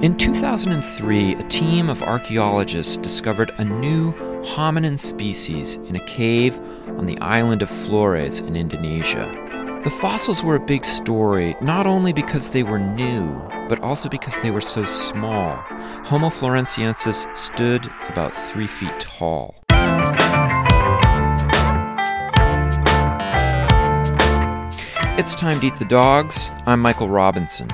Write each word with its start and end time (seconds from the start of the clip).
In 0.00 0.16
2003, 0.16 1.34
a 1.34 1.42
team 1.48 1.88
of 1.88 2.04
archaeologists 2.04 2.98
discovered 2.98 3.50
a 3.58 3.64
new 3.64 4.12
hominin 4.44 4.96
species 4.96 5.74
in 5.88 5.96
a 5.96 6.04
cave 6.04 6.56
on 6.86 7.06
the 7.06 7.18
island 7.18 7.62
of 7.62 7.68
Flores 7.68 8.38
in 8.38 8.54
Indonesia. 8.54 9.26
The 9.82 9.90
fossils 9.90 10.44
were 10.44 10.54
a 10.54 10.64
big 10.64 10.84
story, 10.84 11.56
not 11.60 11.88
only 11.88 12.12
because 12.12 12.50
they 12.50 12.62
were 12.62 12.78
new, 12.78 13.28
but 13.68 13.80
also 13.80 14.08
because 14.08 14.38
they 14.38 14.52
were 14.52 14.60
so 14.60 14.84
small. 14.84 15.56
Homo 16.04 16.28
floresiensis 16.28 17.26
stood 17.36 17.90
about 18.08 18.32
three 18.32 18.68
feet 18.68 19.00
tall. 19.00 19.56
It's 25.18 25.34
time 25.34 25.58
to 25.58 25.66
eat 25.66 25.74
the 25.74 25.86
dogs. 25.88 26.52
I'm 26.66 26.78
Michael 26.78 27.08
Robinson. 27.08 27.68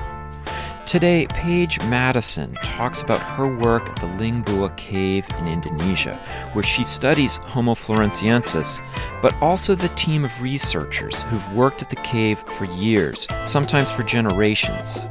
Today, 0.85 1.25
Paige 1.31 1.79
Madison 1.85 2.53
talks 2.63 3.01
about 3.01 3.19
her 3.19 3.47
work 3.57 3.89
at 3.89 3.95
the 3.95 4.05
Liang 4.05 4.43
Bua 4.43 4.69
Cave 4.77 5.27
in 5.39 5.47
Indonesia, 5.47 6.15
where 6.53 6.63
she 6.63 6.83
studies 6.83 7.37
Homo 7.37 7.73
floresiensis, 7.73 8.79
but 9.19 9.33
also 9.41 9.73
the 9.73 9.89
team 9.89 10.23
of 10.23 10.41
researchers 10.43 11.23
who've 11.23 11.51
worked 11.53 11.81
at 11.81 11.89
the 11.89 11.95
cave 11.97 12.37
for 12.37 12.65
years, 12.65 13.27
sometimes 13.45 13.91
for 13.91 14.03
generations. 14.03 15.09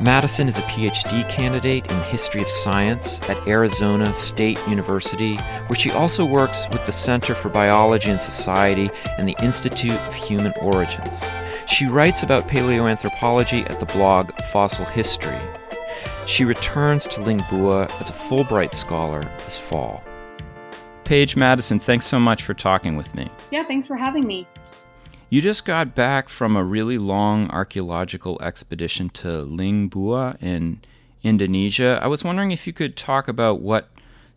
Madison 0.00 0.48
is 0.48 0.58
a 0.58 0.62
PhD 0.62 1.26
candidate 1.28 1.88
in 1.88 2.00
history 2.02 2.42
of 2.42 2.48
science 2.48 3.20
at 3.28 3.46
Arizona 3.46 4.12
State 4.12 4.58
University, 4.66 5.36
where 5.68 5.78
she 5.78 5.92
also 5.92 6.24
works 6.24 6.66
with 6.72 6.84
the 6.84 6.90
Center 6.90 7.32
for 7.32 7.48
Biology 7.48 8.10
and 8.10 8.20
Society 8.20 8.90
and 9.18 9.28
the 9.28 9.36
Institute 9.40 9.92
of 10.00 10.12
Human 10.12 10.52
Origins. 10.60 11.30
She 11.68 11.86
writes 11.86 12.24
about 12.24 12.48
paleoanthropology 12.48 13.70
at 13.70 13.78
the 13.78 13.86
blog 13.86 14.32
Fossil 14.50 14.84
History. 14.84 15.40
She 16.26 16.44
returns 16.44 17.06
to 17.08 17.22
Liang 17.22 17.44
Bua 17.48 17.84
as 18.00 18.10
a 18.10 18.14
Fulbright 18.14 18.74
scholar 18.74 19.22
this 19.38 19.58
fall. 19.58 20.02
Paige 21.04 21.36
Madison, 21.36 21.78
thanks 21.78 22.06
so 22.06 22.18
much 22.18 22.42
for 22.42 22.54
talking 22.54 22.96
with 22.96 23.14
me. 23.14 23.30
Yeah, 23.52 23.62
thanks 23.62 23.86
for 23.86 23.96
having 23.96 24.26
me. 24.26 24.48
You 25.34 25.40
just 25.40 25.64
got 25.64 25.96
back 25.96 26.28
from 26.28 26.54
a 26.54 26.62
really 26.62 26.96
long 26.96 27.50
archaeological 27.50 28.40
expedition 28.40 29.08
to 29.14 29.40
Liang 29.40 29.88
Bua 29.88 30.36
in 30.40 30.80
Indonesia. 31.24 31.98
I 32.00 32.06
was 32.06 32.22
wondering 32.22 32.52
if 32.52 32.68
you 32.68 32.72
could 32.72 32.96
talk 32.96 33.26
about 33.26 33.60
what 33.60 33.88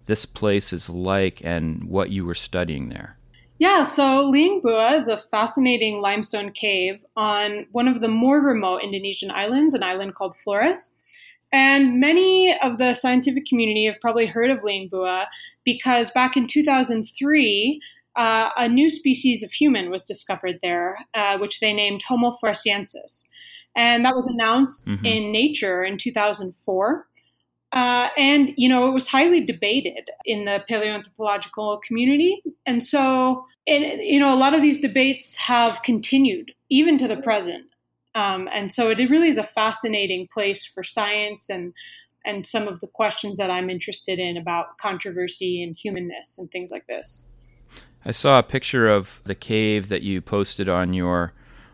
this 0.07 0.25
place 0.25 0.73
is 0.73 0.89
like 0.89 1.45
and 1.45 1.83
what 1.83 2.09
you 2.09 2.25
were 2.25 2.33
studying 2.33 2.89
there. 2.89 3.15
Yeah, 3.59 3.83
so 3.83 4.27
Liang 4.27 4.59
Bua 4.63 4.95
is 4.95 5.07
a 5.07 5.17
fascinating 5.17 6.01
limestone 6.01 6.51
cave 6.51 7.05
on 7.15 7.67
one 7.71 7.87
of 7.87 8.01
the 8.01 8.07
more 8.07 8.41
remote 8.41 8.81
Indonesian 8.81 9.29
islands, 9.29 9.75
an 9.75 9.83
island 9.83 10.15
called 10.15 10.35
Flores. 10.35 10.95
And 11.51 11.99
many 11.99 12.57
of 12.59 12.79
the 12.79 12.95
scientific 12.95 13.45
community 13.45 13.85
have 13.85 14.01
probably 14.01 14.25
heard 14.25 14.49
of 14.49 14.63
Liang 14.63 14.89
Bua 14.89 15.27
because 15.63 16.09
back 16.09 16.35
in 16.35 16.47
2003, 16.47 17.81
uh, 18.17 18.49
a 18.57 18.67
new 18.67 18.89
species 18.89 19.43
of 19.43 19.51
human 19.51 19.89
was 19.91 20.03
discovered 20.03 20.57
there, 20.61 20.97
uh, 21.13 21.37
which 21.37 21.59
they 21.59 21.71
named 21.71 22.01
Homo 22.07 22.31
floresiensis. 22.31 23.29
And 23.75 24.03
that 24.03 24.15
was 24.15 24.25
announced 24.25 24.87
mm-hmm. 24.87 25.05
in 25.05 25.31
Nature 25.31 25.83
in 25.83 25.97
2004. 25.97 27.07
Uh, 27.73 28.07
and, 28.17 28.53
you 28.57 28.67
know, 28.67 28.87
it 28.87 28.91
was 28.91 29.07
highly 29.07 29.41
debated 29.41 30.09
in 30.25 30.45
the 30.45 30.63
paleoanthropological 30.69 31.81
community. 31.83 32.41
And 32.65 32.83
so, 32.83 33.45
it, 33.67 33.99
you 34.03 34.19
know, 34.19 34.33
a 34.33 34.35
lot 34.35 34.55
of 34.55 34.61
these 34.61 34.81
debates 34.81 35.35
have 35.35 35.83
continued 35.83 36.53
even 36.69 36.97
to 36.97 37.07
the 37.07 37.21
present. 37.21 37.65
Um, 38.15 38.49
and 38.51 38.73
so 38.73 38.89
it 38.89 38.97
really 39.11 39.29
is 39.29 39.37
a 39.37 39.43
fascinating 39.43 40.27
place 40.33 40.65
for 40.65 40.83
science 40.83 41.49
and 41.49 41.73
and 42.25 42.45
some 42.45 42.67
of 42.67 42.81
the 42.81 42.87
questions 42.87 43.37
that 43.37 43.49
I'm 43.49 43.69
interested 43.69 44.19
in 44.19 44.35
about 44.35 44.77
controversy 44.79 45.63
and 45.63 45.77
humanness 45.77 46.37
and 46.37 46.51
things 46.51 46.71
like 46.71 46.85
this. 46.87 47.23
I 48.05 48.11
saw 48.11 48.39
a 48.39 48.43
picture 48.43 48.87
of 48.87 49.21
the 49.25 49.35
cave 49.35 49.89
that 49.89 50.01
you 50.01 50.21
posted 50.21 50.69
on 50.69 50.93
your 50.93 51.33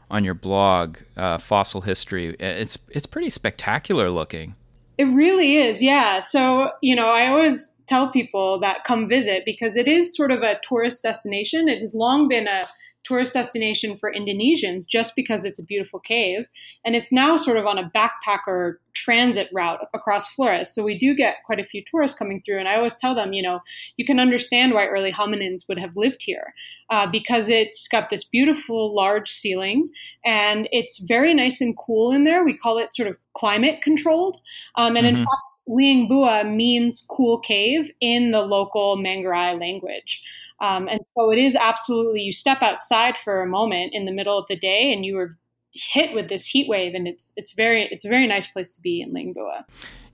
on 0.09 0.24
your 0.24 0.34
blog, 0.34 0.97
uh, 1.18 1.38
Fossil 1.38 1.81
History. 1.81 2.36
It's 2.40 2.78
it's 2.90 3.06
pretty 3.06 3.30
spectacular 3.30 4.09
looking. 4.09 4.56
It 4.97 5.06
really 5.06 5.58
is, 5.58 5.81
yeah. 5.81 6.19
So 6.19 6.72
you 6.81 6.96
know, 6.96 7.09
I 7.09 7.28
always 7.28 7.75
tell 7.88 8.09
people 8.09 8.59
that 8.62 8.84
come 8.84 9.08
visit 9.08 9.44
because 9.46 9.75
it 9.75 9.88
is 9.88 10.16
sort 10.16 10.31
of 10.31 10.42
a 10.42 10.59
tourist 10.68 11.03
destination. 11.03 11.68
It 11.68 11.80
has 11.80 11.94
long 11.94 12.28
been 12.28 12.47
a 12.47 12.68
tourist 13.03 13.34
destination 13.34 13.96
for 13.96 14.12
Indonesians 14.12 14.86
just 14.88 15.16
because 15.16 15.46
it's 15.46 15.59
a 15.59 15.66
beautiful 15.66 16.00
cave. 16.00 16.47
And 16.86 16.96
it's 16.96 17.12
now 17.12 17.36
sort 17.38 17.58
of 17.58 17.66
on 17.66 17.78
a 17.78 17.91
backpacker 17.96 18.75
transit 18.94 19.50
route 19.52 19.80
across 19.94 20.28
Flores. 20.34 20.74
So 20.74 20.84
we 20.84 20.97
do 20.97 21.16
get 21.16 21.38
quite 21.46 21.59
a 21.59 21.66
few 21.66 21.84
tourists 21.90 22.18
coming 22.18 22.42
through. 22.46 22.59
And 22.59 22.68
I 22.68 22.75
always 22.75 22.96
tell 22.96 23.16
them, 23.16 23.34
you 23.34 23.42
know, 23.42 23.59
you 23.97 24.06
can 24.06 24.19
understand 24.19 24.74
why 24.74 24.86
early 24.86 25.12
hominins 25.12 25.68
would 25.68 25.80
have 25.80 25.96
lived 25.96 26.22
here 26.22 26.53
uh, 26.90 27.08
because 27.12 27.50
it's 27.50 27.88
got 27.88 28.09
this 28.09 28.24
beautiful 28.24 28.96
large 28.96 29.30
ceiling 29.30 29.90
and 30.24 30.69
it's 30.72 31.03
very 31.08 31.34
nice 31.34 31.59
and 31.59 31.75
cool 31.78 32.12
in 32.12 32.24
there. 32.24 32.46
We 32.46 32.58
call 32.58 32.78
it 32.78 32.94
sort 32.94 33.09
of 33.09 33.18
climate 33.36 33.81
controlled. 33.81 34.38
Um, 34.75 34.96
and 34.96 35.08
mm-hmm. 35.08 35.18
in 35.18 35.22
fact, 35.24 35.52
Liang 35.68 36.08
Bua 36.08 36.44
means 36.44 37.06
cool 37.09 37.40
cave 37.40 37.90
in 38.00 38.31
the 38.31 38.42
local 38.42 38.97
Manggarai 38.97 39.59
language. 39.59 40.22
Um, 40.63 40.88
and 40.88 41.01
so 41.16 41.29
it 41.29 41.38
is 41.38 41.57
absolutely, 41.57 42.22
you 42.22 42.31
step 42.31 42.62
outside 42.62 43.18
for 43.18 43.41
a 43.41 43.46
moment 43.46 43.91
in 43.94 44.06
the 44.06 44.13
middle 44.13 44.38
of 44.38 44.46
the 44.47 44.56
day 44.56 44.94
and 44.94 45.06
you 45.06 45.18
are 45.18 45.38
hit 45.74 46.16
with 46.16 46.29
this 46.29 46.46
heat 46.46 46.69
wave 46.69 46.94
and 46.94 47.07
it's 47.07 47.34
it's 47.35 47.53
very 47.53 47.88
it's 47.90 48.06
a 48.06 48.07
very 48.07 48.28
nice 48.28 48.46
place 48.46 48.72
to 48.72 48.79
be 48.79 49.01
in 49.01 49.12
Liang 49.12 49.34
Bua. 49.34 49.66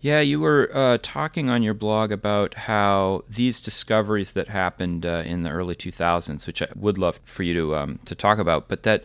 Yeah, 0.01 0.21
you 0.21 0.39
were 0.39 0.71
uh, 0.73 0.97
talking 1.01 1.49
on 1.49 1.61
your 1.61 1.73
blog 1.73 2.11
about 2.11 2.53
how 2.53 3.23
these 3.29 3.61
discoveries 3.61 4.31
that 4.31 4.47
happened 4.47 5.05
uh, 5.05 5.23
in 5.25 5.43
the 5.43 5.49
early 5.49 5.75
2000s, 5.75 6.47
which 6.47 6.61
I 6.61 6.69
would 6.73 6.97
love 6.97 7.19
for 7.25 7.43
you 7.43 7.53
to 7.55 7.75
um, 7.75 7.99
to 8.05 8.15
talk 8.15 8.39
about, 8.39 8.69
but 8.69 8.83
that 8.83 9.03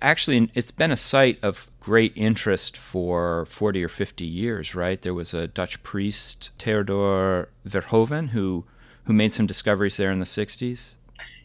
actually 0.00 0.50
it's 0.54 0.70
been 0.72 0.90
a 0.90 0.96
site 0.96 1.38
of 1.44 1.70
great 1.78 2.12
interest 2.16 2.76
for 2.76 3.44
40 3.46 3.84
or 3.84 3.88
50 3.88 4.24
years, 4.24 4.74
right? 4.74 5.00
There 5.00 5.14
was 5.14 5.34
a 5.34 5.46
Dutch 5.46 5.82
priest, 5.82 6.50
Theodor 6.58 7.50
Verhoeven, 7.66 8.30
who 8.30 8.64
who 9.08 9.14
made 9.14 9.32
some 9.32 9.46
discoveries 9.46 9.96
there 9.96 10.12
in 10.12 10.18
the 10.18 10.26
60s? 10.26 10.96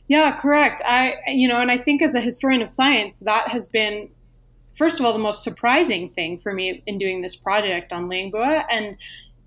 Yeah, 0.09 0.35
correct. 0.35 0.81
I, 0.85 1.15
you 1.27 1.47
know, 1.47 1.61
and 1.61 1.71
I 1.71 1.77
think 1.77 2.01
as 2.01 2.13
a 2.13 2.19
historian 2.19 2.61
of 2.61 2.69
science, 2.69 3.19
that 3.19 3.47
has 3.47 3.67
been, 3.67 4.09
first 4.75 4.99
of 4.99 5.05
all, 5.05 5.13
the 5.13 5.19
most 5.19 5.43
surprising 5.43 6.09
thing 6.09 6.39
for 6.39 6.53
me 6.53 6.83
in 6.85 6.97
doing 6.97 7.21
this 7.21 7.37
project 7.37 7.93
on 7.93 8.09
Liang 8.09 8.31
Bua, 8.31 8.65
and 8.69 8.97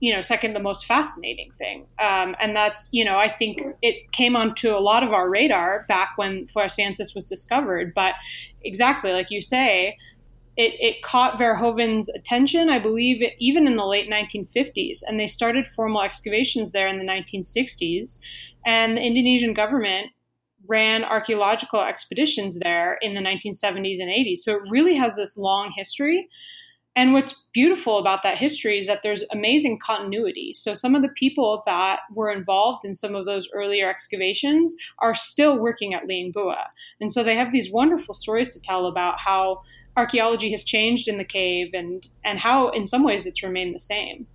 you 0.00 0.14
know, 0.14 0.22
second, 0.22 0.54
the 0.54 0.60
most 0.60 0.86
fascinating 0.86 1.50
thing. 1.52 1.86
Um, 1.98 2.36
and 2.40 2.54
that's, 2.54 2.90
you 2.92 3.04
know, 3.04 3.16
I 3.16 3.30
think 3.30 3.60
it 3.80 4.12
came 4.12 4.34
onto 4.34 4.70
a 4.70 4.78
lot 4.78 5.02
of 5.02 5.12
our 5.12 5.28
radar 5.28 5.84
back 5.88 6.12
when 6.16 6.46
Floresiensis 6.46 7.14
was 7.14 7.24
discovered. 7.24 7.94
But 7.94 8.14
exactly 8.62 9.12
like 9.12 9.30
you 9.30 9.40
say, 9.40 9.96
it, 10.56 10.74
it 10.80 11.02
caught 11.02 11.38
Verhoeven's 11.38 12.08
attention, 12.08 12.70
I 12.70 12.78
believe, 12.78 13.22
even 13.38 13.66
in 13.66 13.76
the 13.76 13.84
late 13.84 14.10
1950s. 14.10 15.00
And 15.06 15.20
they 15.20 15.26
started 15.26 15.66
formal 15.66 16.02
excavations 16.02 16.72
there 16.72 16.88
in 16.88 16.98
the 16.98 17.04
1960s. 17.04 18.18
And 18.64 18.96
the 18.96 19.02
Indonesian 19.02 19.52
government 19.52 20.08
ran 20.66 21.04
archaeological 21.04 21.80
expeditions 21.80 22.58
there 22.58 22.98
in 23.02 23.14
the 23.14 23.20
1970s 23.20 24.00
and 24.00 24.08
80s. 24.08 24.38
So 24.38 24.54
it 24.54 24.62
really 24.70 24.96
has 24.96 25.14
this 25.14 25.36
long 25.36 25.72
history. 25.76 26.28
And 26.96 27.12
what's 27.12 27.44
beautiful 27.52 27.98
about 27.98 28.22
that 28.22 28.38
history 28.38 28.78
is 28.78 28.86
that 28.86 29.02
there's 29.02 29.22
amazing 29.30 29.78
continuity. 29.84 30.54
So 30.54 30.74
some 30.74 30.94
of 30.94 31.02
the 31.02 31.10
people 31.10 31.62
that 31.66 32.00
were 32.14 32.30
involved 32.30 32.86
in 32.86 32.94
some 32.94 33.14
of 33.14 33.26
those 33.26 33.46
earlier 33.52 33.90
excavations 33.90 34.74
are 35.00 35.14
still 35.14 35.58
working 35.58 35.92
at 35.92 36.06
Liang 36.06 36.32
Bua. 36.32 36.70
And 36.98 37.12
so 37.12 37.22
they 37.22 37.36
have 37.36 37.52
these 37.52 37.70
wonderful 37.70 38.14
stories 38.14 38.54
to 38.54 38.60
tell 38.60 38.86
about 38.86 39.20
how 39.20 39.60
archaeology 39.96 40.50
has 40.50 40.62
changed 40.62 41.08
in 41.08 41.18
the 41.18 41.24
cave 41.24 41.70
and 41.74 42.06
and 42.24 42.38
how 42.38 42.68
in 42.68 42.86
some 42.86 43.02
ways 43.02 43.26
it's 43.26 43.42
remained 43.42 43.74
the 43.74 43.80
same. 43.80 44.26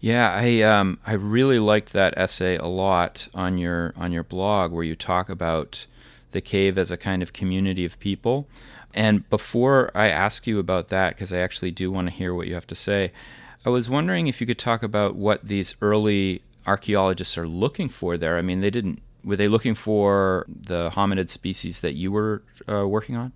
Yeah, 0.00 0.32
I 0.32 0.62
um, 0.62 0.98
I 1.06 1.12
really 1.12 1.58
liked 1.58 1.92
that 1.92 2.14
essay 2.16 2.56
a 2.56 2.66
lot 2.66 3.28
on 3.34 3.58
your 3.58 3.92
on 3.96 4.12
your 4.12 4.24
blog 4.24 4.72
where 4.72 4.84
you 4.84 4.96
talk 4.96 5.28
about 5.28 5.86
the 6.30 6.40
cave 6.40 6.78
as 6.78 6.90
a 6.90 6.96
kind 6.96 7.22
of 7.22 7.32
community 7.32 7.84
of 7.84 7.98
people. 7.98 8.46
And 8.94 9.28
before 9.28 9.90
I 9.94 10.08
ask 10.08 10.46
you 10.46 10.58
about 10.58 10.88
that, 10.88 11.14
because 11.14 11.32
I 11.32 11.38
actually 11.38 11.70
do 11.70 11.90
want 11.90 12.08
to 12.08 12.14
hear 12.14 12.34
what 12.34 12.48
you 12.48 12.54
have 12.54 12.66
to 12.68 12.74
say, 12.74 13.12
I 13.64 13.68
was 13.68 13.90
wondering 13.90 14.26
if 14.26 14.40
you 14.40 14.46
could 14.46 14.58
talk 14.58 14.82
about 14.82 15.14
what 15.14 15.46
these 15.46 15.74
early 15.82 16.42
archaeologists 16.66 17.36
are 17.36 17.46
looking 17.46 17.88
for 17.88 18.16
there. 18.16 18.38
I 18.38 18.42
mean, 18.42 18.60
they 18.60 18.70
didn't 18.70 19.02
were 19.24 19.36
they 19.36 19.48
looking 19.48 19.74
for 19.74 20.46
the 20.48 20.90
hominid 20.90 21.28
species 21.28 21.80
that 21.80 21.94
you 21.94 22.10
were 22.10 22.42
uh, 22.68 22.86
working 22.86 23.16
on? 23.16 23.32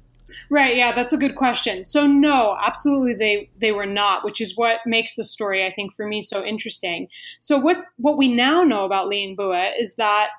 Right, 0.51 0.77
yeah, 0.77 0.95
that's 0.95 1.13
a 1.13 1.17
good 1.17 1.37
question. 1.37 1.85
So 1.85 2.07
no, 2.07 2.57
absolutely 2.63 3.15
they 3.15 3.51
they 3.59 3.73
were 3.73 3.87
not, 3.87 4.25
which 4.25 4.41
is 4.41 4.57
what 4.57 4.79
makes 4.87 5.15
the 5.17 5.25
story 5.25 5.65
I 5.67 5.73
think 5.73 5.95
for 5.95 6.07
me 6.07 6.23
so 6.23 6.45
interesting. 6.45 7.09
So 7.41 7.59
what 7.59 7.79
what 7.97 8.19
we 8.19 8.33
now 8.33 8.63
know 8.63 8.85
about 8.85 9.09
Liang 9.09 9.37
Bua 9.37 9.73
is 9.79 9.97
that 9.97 10.31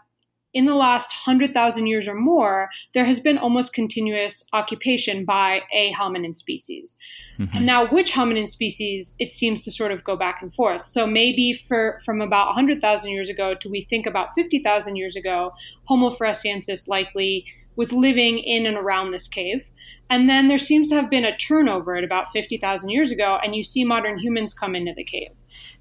in 0.54 0.66
the 0.66 0.75
last 0.75 1.10
100,000 1.25 1.88
years 1.88 2.07
or 2.07 2.13
more, 2.13 2.69
there 2.94 3.06
has 3.06 3.19
been 3.19 3.40
almost 3.40 3.74
continuous 3.74 4.48
occupation 4.54 5.25
by 5.25 5.62
a 5.74 5.92
hominin 5.94 6.36
species. 6.36 6.95
Mm-hmm. 7.40 7.57
And 7.57 7.66
now, 7.66 7.88
which 7.88 8.13
hominin 8.13 8.48
species, 8.48 9.16
it 9.18 9.34
seems 9.34 9.62
to 9.63 9.72
sort 9.72 9.92
of 9.92 10.04
go 10.04 10.16
back 10.16 10.44
and 10.44 10.54
forth. 10.54 10.86
So 10.86 11.07
maybe 11.07 11.54
for 11.54 12.00
from 12.06 12.22
about 12.22 12.48
100,000 12.48 13.10
years 13.10 13.30
ago 13.30 13.56
to 13.56 13.69
we 13.69 13.81
think 13.81 14.06
about 14.06 14.34
50,000 14.36 14.95
years 14.95 15.16
ago, 15.16 15.54
Homo 15.86 16.12
floresiensis 16.12 16.88
likely 16.88 17.45
was 17.75 17.91
living 17.91 18.39
in 18.39 18.65
and 18.65 18.77
around 18.77 19.11
this 19.11 19.27
cave. 19.27 19.69
And 20.09 20.29
then 20.29 20.47
there 20.47 20.57
seems 20.57 20.87
to 20.89 20.95
have 20.95 21.09
been 21.09 21.25
a 21.25 21.35
turnover 21.37 21.95
at 21.95 22.03
about 22.03 22.31
50,000 22.31 22.89
years 22.89 23.11
ago, 23.11 23.39
and 23.43 23.55
you 23.55 23.63
see 23.63 23.83
modern 23.83 24.19
humans 24.19 24.53
come 24.53 24.75
into 24.75 24.93
the 24.93 25.03
cave. 25.03 25.31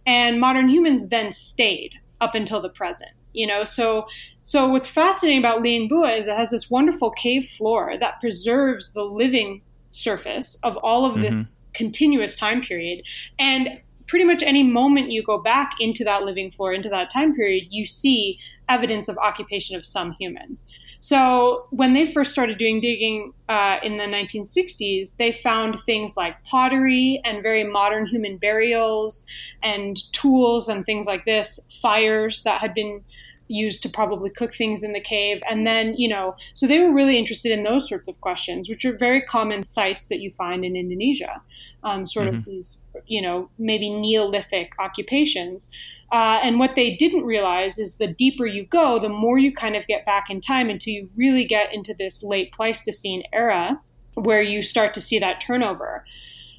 And 0.06 0.40
modern 0.40 0.68
humans 0.68 1.08
then 1.08 1.32
stayed 1.32 1.92
up 2.20 2.34
until 2.34 2.60
the 2.60 2.68
present. 2.68 3.10
You 3.34 3.46
know, 3.46 3.64
so 3.64 4.06
so 4.42 4.68
what's 4.68 4.86
fascinating 4.86 5.38
about 5.38 5.62
Liangbua 5.62 6.18
is 6.18 6.26
it 6.26 6.36
has 6.36 6.50
this 6.50 6.68
wonderful 6.68 7.10
cave 7.10 7.46
floor 7.46 7.94
that 7.98 8.20
preserves 8.20 8.92
the 8.92 9.02
living 9.02 9.62
surface 9.88 10.58
of 10.62 10.76
all 10.78 11.06
of 11.06 11.14
mm-hmm. 11.14 11.22
the 11.22 11.46
continuous 11.74 12.36
time 12.36 12.60
period. 12.62 13.04
And 13.38 13.80
pretty 14.06 14.24
much 14.24 14.42
any 14.42 14.62
moment 14.62 15.10
you 15.10 15.22
go 15.22 15.38
back 15.40 15.74
into 15.80 16.04
that 16.04 16.22
living 16.24 16.50
floor, 16.50 16.72
into 16.72 16.88
that 16.88 17.10
time 17.10 17.34
period, 17.34 17.64
you 17.70 17.86
see 17.86 18.38
evidence 18.68 19.08
of 19.08 19.16
occupation 19.18 19.76
of 19.76 19.86
some 19.86 20.12
human. 20.18 20.58
So 21.02 21.66
when 21.70 21.94
they 21.94 22.06
first 22.06 22.30
started 22.30 22.58
doing 22.58 22.80
digging 22.80 23.32
uh, 23.48 23.78
in 23.82 23.96
the 23.96 24.04
1960s, 24.04 25.16
they 25.16 25.32
found 25.32 25.80
things 25.84 26.16
like 26.16 26.40
pottery 26.44 27.20
and 27.24 27.42
very 27.42 27.64
modern 27.64 28.06
human 28.06 28.36
burials 28.36 29.26
and 29.64 30.00
tools 30.12 30.68
and 30.68 30.86
things 30.86 31.08
like 31.08 31.24
this, 31.24 31.58
fires 31.82 32.44
that 32.44 32.60
had 32.60 32.72
been 32.72 33.02
used 33.48 33.82
to 33.82 33.88
probably 33.88 34.30
cook 34.30 34.54
things 34.54 34.84
in 34.84 34.92
the 34.92 35.00
cave. 35.00 35.42
And 35.50 35.66
then, 35.66 35.94
you 35.94 36.08
know, 36.08 36.36
so 36.54 36.68
they 36.68 36.78
were 36.78 36.92
really 36.92 37.18
interested 37.18 37.50
in 37.50 37.64
those 37.64 37.88
sorts 37.88 38.06
of 38.06 38.20
questions, 38.20 38.68
which 38.68 38.84
are 38.84 38.96
very 38.96 39.22
common 39.22 39.64
sites 39.64 40.06
that 40.06 40.20
you 40.20 40.30
find 40.30 40.64
in 40.64 40.76
Indonesia, 40.76 41.42
um, 41.82 42.06
sort 42.06 42.28
mm-hmm. 42.28 42.36
of 42.36 42.44
these, 42.44 42.78
you 43.06 43.20
know, 43.20 43.50
maybe 43.58 43.90
Neolithic 43.90 44.70
occupations. 44.78 45.68
Uh, 46.12 46.38
and 46.42 46.58
what 46.58 46.74
they 46.76 46.94
didn't 46.94 47.24
realize 47.24 47.78
is 47.78 47.96
the 47.96 48.06
deeper 48.06 48.44
you 48.44 48.66
go, 48.66 48.98
the 48.98 49.08
more 49.08 49.38
you 49.38 49.50
kind 49.50 49.74
of 49.74 49.86
get 49.86 50.04
back 50.04 50.28
in 50.28 50.42
time 50.42 50.68
until 50.68 50.92
you 50.92 51.08
really 51.16 51.46
get 51.46 51.72
into 51.72 51.94
this 51.94 52.22
late 52.22 52.52
Pleistocene 52.52 53.22
era 53.32 53.80
where 54.14 54.42
you 54.42 54.62
start 54.62 54.92
to 54.92 55.00
see 55.00 55.18
that 55.18 55.40
turnover. 55.40 56.04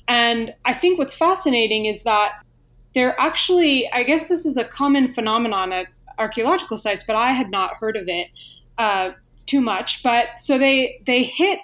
And 0.08 0.56
I 0.66 0.74
think 0.74 0.98
what's 0.98 1.14
fascinating 1.14 1.86
is 1.86 2.02
that 2.02 2.32
they're 2.96 3.20
actually, 3.20 3.90
I 3.92 4.04
guess 4.04 4.28
this 4.28 4.44
is 4.44 4.58
a 4.58 4.66
common 4.66 5.08
phenomenon 5.08 5.72
at 5.72 5.88
archaeological 6.18 6.78
sites, 6.78 7.04
but 7.06 7.16
I 7.16 7.32
had 7.32 7.52
not 7.52 7.76
heard 7.76 7.96
of 7.96 8.08
it 8.08 8.28
uh, 8.80 9.12
too 9.46 9.62
much. 9.62 10.02
But 10.02 10.40
so 10.40 10.58
they 10.58 11.02
they 11.06 11.24
hit 11.24 11.60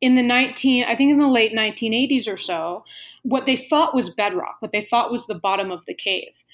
in 0.00 0.14
the 0.14 0.22
19, 0.22 0.84
I 0.84 0.94
think 0.94 1.10
in 1.12 1.18
the 1.18 1.28
late 1.28 1.54
1980s 1.54 2.30
or 2.30 2.36
so, 2.36 2.84
what 3.22 3.46
they 3.46 3.56
thought 3.56 3.94
was 3.94 4.10
bedrock, 4.10 4.56
what 4.60 4.72
they 4.72 4.84
thought 4.84 5.10
was 5.10 5.26
the 5.26 5.34
bottom 5.34 5.70
of 5.70 5.84
the 5.86 5.94
cave. 5.94 6.44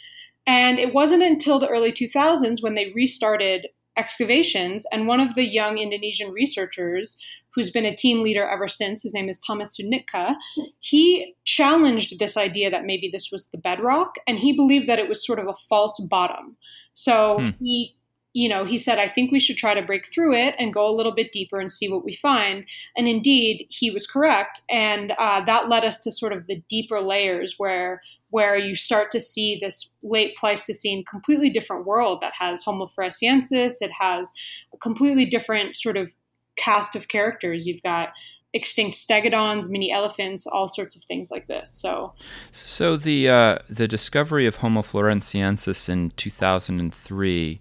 And 0.46 0.78
it 0.78 0.92
wasn't 0.92 1.22
until 1.22 1.58
the 1.58 1.68
early 1.68 1.92
2000s 1.92 2.62
when 2.62 2.74
they 2.74 2.92
restarted 2.94 3.68
excavations, 3.96 4.86
and 4.90 5.06
one 5.06 5.20
of 5.20 5.34
the 5.34 5.44
young 5.44 5.78
Indonesian 5.78 6.30
researchers 6.30 7.18
who's 7.54 7.70
been 7.70 7.84
a 7.84 7.94
team 7.94 8.20
leader 8.20 8.48
ever 8.48 8.66
since, 8.66 9.02
his 9.02 9.12
name 9.12 9.28
is 9.28 9.38
Thomas 9.38 9.76
Sutikna, 9.76 10.34
he 10.80 11.34
challenged 11.44 12.18
this 12.18 12.36
idea 12.36 12.70
that 12.70 12.86
maybe 12.86 13.10
this 13.12 13.30
was 13.30 13.48
the 13.48 13.58
bedrock, 13.58 14.14
and 14.26 14.38
he 14.38 14.56
believed 14.56 14.88
that 14.88 14.98
it 14.98 15.08
was 15.08 15.24
sort 15.24 15.38
of 15.38 15.46
a 15.46 15.54
false 15.68 16.00
bottom. 16.10 16.56
So 16.94 17.38
hmm. 17.40 17.50
he 17.60 17.94
you 18.34 18.48
know, 18.48 18.64
he 18.64 18.78
said, 18.78 18.98
I 18.98 19.08
think 19.08 19.30
we 19.30 19.40
should 19.40 19.56
try 19.56 19.74
to 19.74 19.82
break 19.82 20.06
through 20.12 20.34
it 20.34 20.54
and 20.58 20.72
go 20.72 20.86
a 20.88 20.94
little 20.94 21.12
bit 21.12 21.32
deeper 21.32 21.60
and 21.60 21.70
see 21.70 21.88
what 21.88 22.04
we 22.04 22.14
find. 22.14 22.64
And 22.96 23.06
indeed, 23.06 23.66
he 23.68 23.90
was 23.90 24.06
correct. 24.06 24.62
And 24.70 25.12
uh, 25.18 25.44
that 25.44 25.68
led 25.68 25.84
us 25.84 25.98
to 26.00 26.12
sort 26.12 26.32
of 26.32 26.46
the 26.46 26.62
deeper 26.68 27.00
layers 27.00 27.56
where 27.58 28.00
where 28.30 28.56
you 28.56 28.74
start 28.74 29.10
to 29.10 29.20
see 29.20 29.58
this 29.60 29.90
late 30.02 30.34
Pleistocene, 30.38 31.04
completely 31.04 31.50
different 31.50 31.84
world 31.84 32.22
that 32.22 32.32
has 32.38 32.62
Homo 32.62 32.86
floresiensis. 32.86 33.82
It 33.82 33.90
has 34.00 34.32
a 34.72 34.78
completely 34.78 35.26
different 35.26 35.76
sort 35.76 35.98
of 35.98 36.14
cast 36.56 36.96
of 36.96 37.08
characters. 37.08 37.66
You've 37.66 37.82
got 37.82 38.08
extinct 38.54 38.96
stegodons, 38.96 39.68
mini 39.68 39.92
elephants, 39.92 40.46
all 40.46 40.66
sorts 40.66 40.96
of 40.96 41.04
things 41.04 41.30
like 41.30 41.46
this. 41.46 41.70
So, 41.70 42.14
so 42.50 42.96
the 42.96 43.28
uh, 43.28 43.58
the 43.68 43.86
discovery 43.86 44.46
of 44.46 44.56
Homo 44.56 44.80
floresiensis 44.80 45.90
in 45.90 46.10
2003 46.16 47.60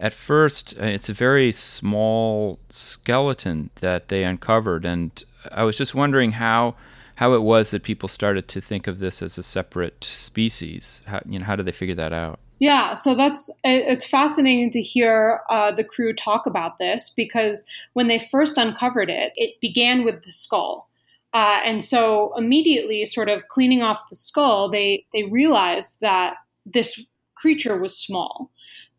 at 0.00 0.14
first, 0.14 0.74
uh, 0.80 0.86
it's 0.86 1.10
a 1.10 1.14
very 1.14 1.52
small 1.52 2.58
skeleton 2.70 3.70
that 3.76 4.08
they 4.08 4.24
uncovered, 4.24 4.86
and 4.86 5.22
I 5.52 5.62
was 5.62 5.76
just 5.76 5.94
wondering 5.94 6.32
how 6.32 6.74
how 7.16 7.34
it 7.34 7.42
was 7.42 7.70
that 7.70 7.82
people 7.82 8.08
started 8.08 8.48
to 8.48 8.62
think 8.62 8.86
of 8.86 8.98
this 8.98 9.20
as 9.20 9.36
a 9.36 9.42
separate 9.42 10.02
species. 10.02 11.02
How, 11.04 11.20
you 11.26 11.38
know, 11.38 11.44
how 11.44 11.54
did 11.54 11.66
they 11.66 11.72
figure 11.72 11.94
that 11.96 12.14
out? 12.14 12.38
Yeah, 12.60 12.94
so 12.94 13.14
that's 13.14 13.50
it's 13.62 14.06
fascinating 14.06 14.70
to 14.70 14.80
hear 14.80 15.42
uh, 15.50 15.70
the 15.72 15.84
crew 15.84 16.14
talk 16.14 16.46
about 16.46 16.78
this 16.78 17.10
because 17.10 17.66
when 17.92 18.08
they 18.08 18.18
first 18.18 18.56
uncovered 18.56 19.10
it, 19.10 19.32
it 19.36 19.60
began 19.60 20.02
with 20.02 20.24
the 20.24 20.32
skull. 20.32 20.88
Uh, 21.34 21.60
and 21.64 21.84
so 21.84 22.32
immediately, 22.38 23.04
sort 23.04 23.28
of 23.28 23.48
cleaning 23.48 23.82
off 23.82 24.08
the 24.08 24.16
skull, 24.16 24.70
they 24.70 25.04
they 25.12 25.24
realized 25.24 26.00
that 26.00 26.36
this 26.64 27.04
creature 27.34 27.78
was 27.78 27.96
small, 27.96 28.50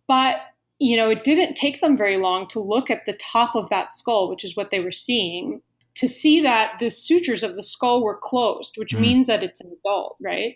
but 0.07 0.37
you 0.81 0.97
know, 0.97 1.11
it 1.11 1.23
didn't 1.23 1.53
take 1.53 1.79
them 1.79 1.95
very 1.95 2.17
long 2.17 2.47
to 2.47 2.59
look 2.59 2.89
at 2.89 3.05
the 3.05 3.13
top 3.13 3.55
of 3.55 3.69
that 3.69 3.93
skull, 3.93 4.27
which 4.27 4.43
is 4.43 4.57
what 4.57 4.71
they 4.71 4.79
were 4.79 4.91
seeing, 4.91 5.61
to 5.93 6.07
see 6.07 6.41
that 6.41 6.71
the 6.79 6.89
sutures 6.89 7.43
of 7.43 7.55
the 7.55 7.61
skull 7.61 8.03
were 8.03 8.17
closed, 8.19 8.73
which 8.77 8.95
mm. 8.95 9.01
means 9.01 9.27
that 9.27 9.43
it's 9.43 9.61
an 9.61 9.71
adult, 9.79 10.17
right? 10.19 10.55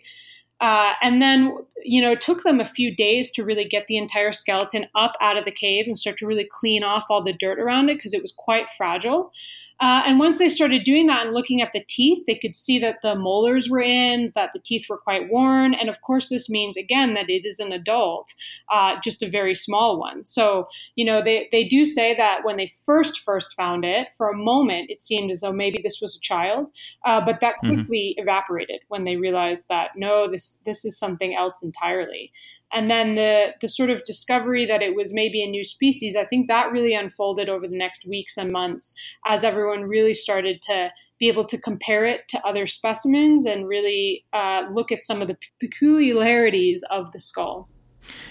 Uh, 0.60 0.94
and 1.00 1.22
then, 1.22 1.56
you 1.84 2.02
know, 2.02 2.10
it 2.10 2.20
took 2.20 2.42
them 2.42 2.58
a 2.58 2.64
few 2.64 2.92
days 2.92 3.30
to 3.30 3.44
really 3.44 3.64
get 3.64 3.86
the 3.86 3.96
entire 3.96 4.32
skeleton 4.32 4.86
up 4.96 5.12
out 5.20 5.36
of 5.36 5.44
the 5.44 5.52
cave 5.52 5.84
and 5.86 5.96
start 5.96 6.18
to 6.18 6.26
really 6.26 6.48
clean 6.50 6.82
off 6.82 7.04
all 7.08 7.22
the 7.22 7.32
dirt 7.32 7.60
around 7.60 7.88
it 7.88 7.96
because 7.96 8.12
it 8.12 8.22
was 8.22 8.34
quite 8.36 8.68
fragile. 8.76 9.30
Uh, 9.78 10.02
and 10.06 10.18
once 10.18 10.38
they 10.38 10.48
started 10.48 10.84
doing 10.84 11.06
that 11.06 11.26
and 11.26 11.34
looking 11.34 11.60
at 11.60 11.72
the 11.72 11.84
teeth, 11.86 12.24
they 12.26 12.34
could 12.34 12.56
see 12.56 12.78
that 12.78 12.96
the 13.02 13.14
molars 13.14 13.68
were 13.68 13.82
in, 13.82 14.32
that 14.34 14.50
the 14.54 14.58
teeth 14.58 14.86
were 14.88 14.96
quite 14.96 15.28
worn. 15.30 15.74
And 15.74 15.90
of 15.90 16.00
course, 16.00 16.30
this 16.30 16.48
means, 16.48 16.76
again, 16.78 17.12
that 17.14 17.28
it 17.28 17.44
is 17.44 17.58
an 17.58 17.72
adult, 17.72 18.32
uh, 18.72 18.96
just 19.04 19.22
a 19.22 19.28
very 19.28 19.54
small 19.54 20.00
one. 20.00 20.24
So, 20.24 20.68
you 20.94 21.04
know, 21.04 21.22
they, 21.22 21.48
they 21.52 21.64
do 21.64 21.84
say 21.84 22.16
that 22.16 22.40
when 22.42 22.56
they 22.56 22.72
first 22.86 23.20
first 23.20 23.54
found 23.54 23.84
it, 23.84 24.08
for 24.16 24.30
a 24.30 24.36
moment, 24.36 24.90
it 24.90 25.02
seemed 25.02 25.30
as 25.30 25.40
though 25.40 25.52
maybe 25.52 25.80
this 25.82 26.00
was 26.00 26.16
a 26.16 26.20
child. 26.20 26.68
Uh, 27.04 27.22
but 27.24 27.40
that 27.40 27.56
mm-hmm. 27.62 27.74
quickly 27.74 28.14
mm-hmm. 28.16 28.28
evaporated 28.28 28.80
when 28.88 29.04
they 29.04 29.16
realized 29.16 29.66
that, 29.68 29.90
no, 29.94 30.30
this, 30.30 30.60
this 30.64 30.84
is 30.86 30.98
something 30.98 31.34
else 31.34 31.62
entirely 31.62 32.32
and 32.72 32.90
then 32.90 33.14
the 33.14 33.54
the 33.60 33.68
sort 33.68 33.90
of 33.90 34.02
discovery 34.04 34.66
that 34.66 34.82
it 34.82 34.94
was 34.94 35.12
maybe 35.12 35.42
a 35.42 35.50
new 35.50 35.64
species 35.64 36.16
i 36.16 36.24
think 36.24 36.48
that 36.48 36.72
really 36.72 36.94
unfolded 36.94 37.48
over 37.48 37.66
the 37.66 37.76
next 37.76 38.06
weeks 38.06 38.36
and 38.36 38.50
months 38.50 38.94
as 39.26 39.44
everyone 39.44 39.82
really 39.82 40.14
started 40.14 40.60
to 40.62 40.90
be 41.18 41.28
able 41.28 41.44
to 41.44 41.58
compare 41.58 42.04
it 42.04 42.28
to 42.28 42.44
other 42.46 42.66
specimens 42.66 43.46
and 43.46 43.66
really 43.66 44.24
uh, 44.34 44.64
look 44.70 44.92
at 44.92 45.02
some 45.02 45.22
of 45.22 45.28
the 45.28 45.36
peculiarities 45.60 46.84
of 46.90 47.10
the 47.12 47.20
skull. 47.20 47.70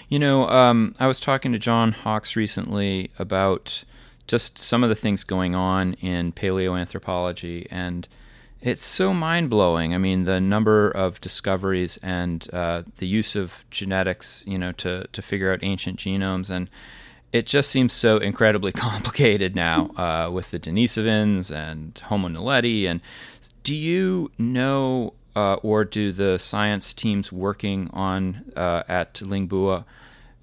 You 0.08 0.18
know 0.18 0.48
um, 0.48 0.94
i 0.98 1.06
was 1.06 1.20
talking 1.20 1.52
to 1.52 1.58
john 1.58 1.92
hawks 1.92 2.36
recently 2.36 3.10
about 3.18 3.84
just 4.26 4.58
some 4.58 4.82
of 4.82 4.88
the 4.88 4.94
things 4.94 5.24
going 5.24 5.54
on 5.54 5.94
in 5.94 6.32
paleoanthropology 6.32 7.66
and 7.70 8.08
it's 8.62 8.84
so 8.84 9.12
mind 9.12 9.50
blowing. 9.50 9.94
I 9.94 9.98
mean, 9.98 10.24
the 10.24 10.40
number 10.40 10.90
of 10.90 11.20
discoveries 11.20 11.98
and 11.98 12.46
uh, 12.52 12.82
the 12.96 13.06
use 13.06 13.36
of 13.36 13.64
genetics, 13.70 14.42
you 14.46 14.58
know, 14.58 14.72
to 14.72 15.06
to 15.12 15.22
figure 15.22 15.52
out 15.52 15.60
ancient 15.62 15.98
genomes, 15.98 16.50
and 16.50 16.70
it 17.32 17.46
just 17.46 17.70
seems 17.70 17.92
so 17.92 18.18
incredibly 18.18 18.72
complicated 18.86 19.54
now 19.54 19.90
uh, 19.96 20.30
with 20.30 20.50
the 20.50 20.58
Denisovans 20.58 21.54
and 21.54 21.98
Homo 22.06 22.28
naledi. 22.28 22.86
And 22.86 23.00
do 23.62 23.74
you 23.74 24.30
know, 24.38 25.12
uh, 25.34 25.54
or 25.54 25.84
do 25.84 26.12
the 26.12 26.38
science 26.38 26.94
teams 26.94 27.30
working 27.30 27.90
on 27.92 28.44
uh, 28.56 28.84
at 28.88 29.20
Liang 29.22 29.46
Bua 29.46 29.84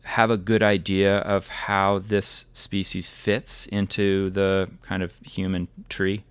have 0.03 0.29
a 0.29 0.37
good 0.37 0.61
idea 0.61 1.19
of 1.19 1.47
how 1.47 1.97
this 1.97 2.45
species 2.51 3.09
fits 3.09 3.65
into 3.67 4.29
the 4.29 4.69
kind 4.83 5.01
of 5.01 5.17
human 5.23 5.67
tree? 5.89 6.23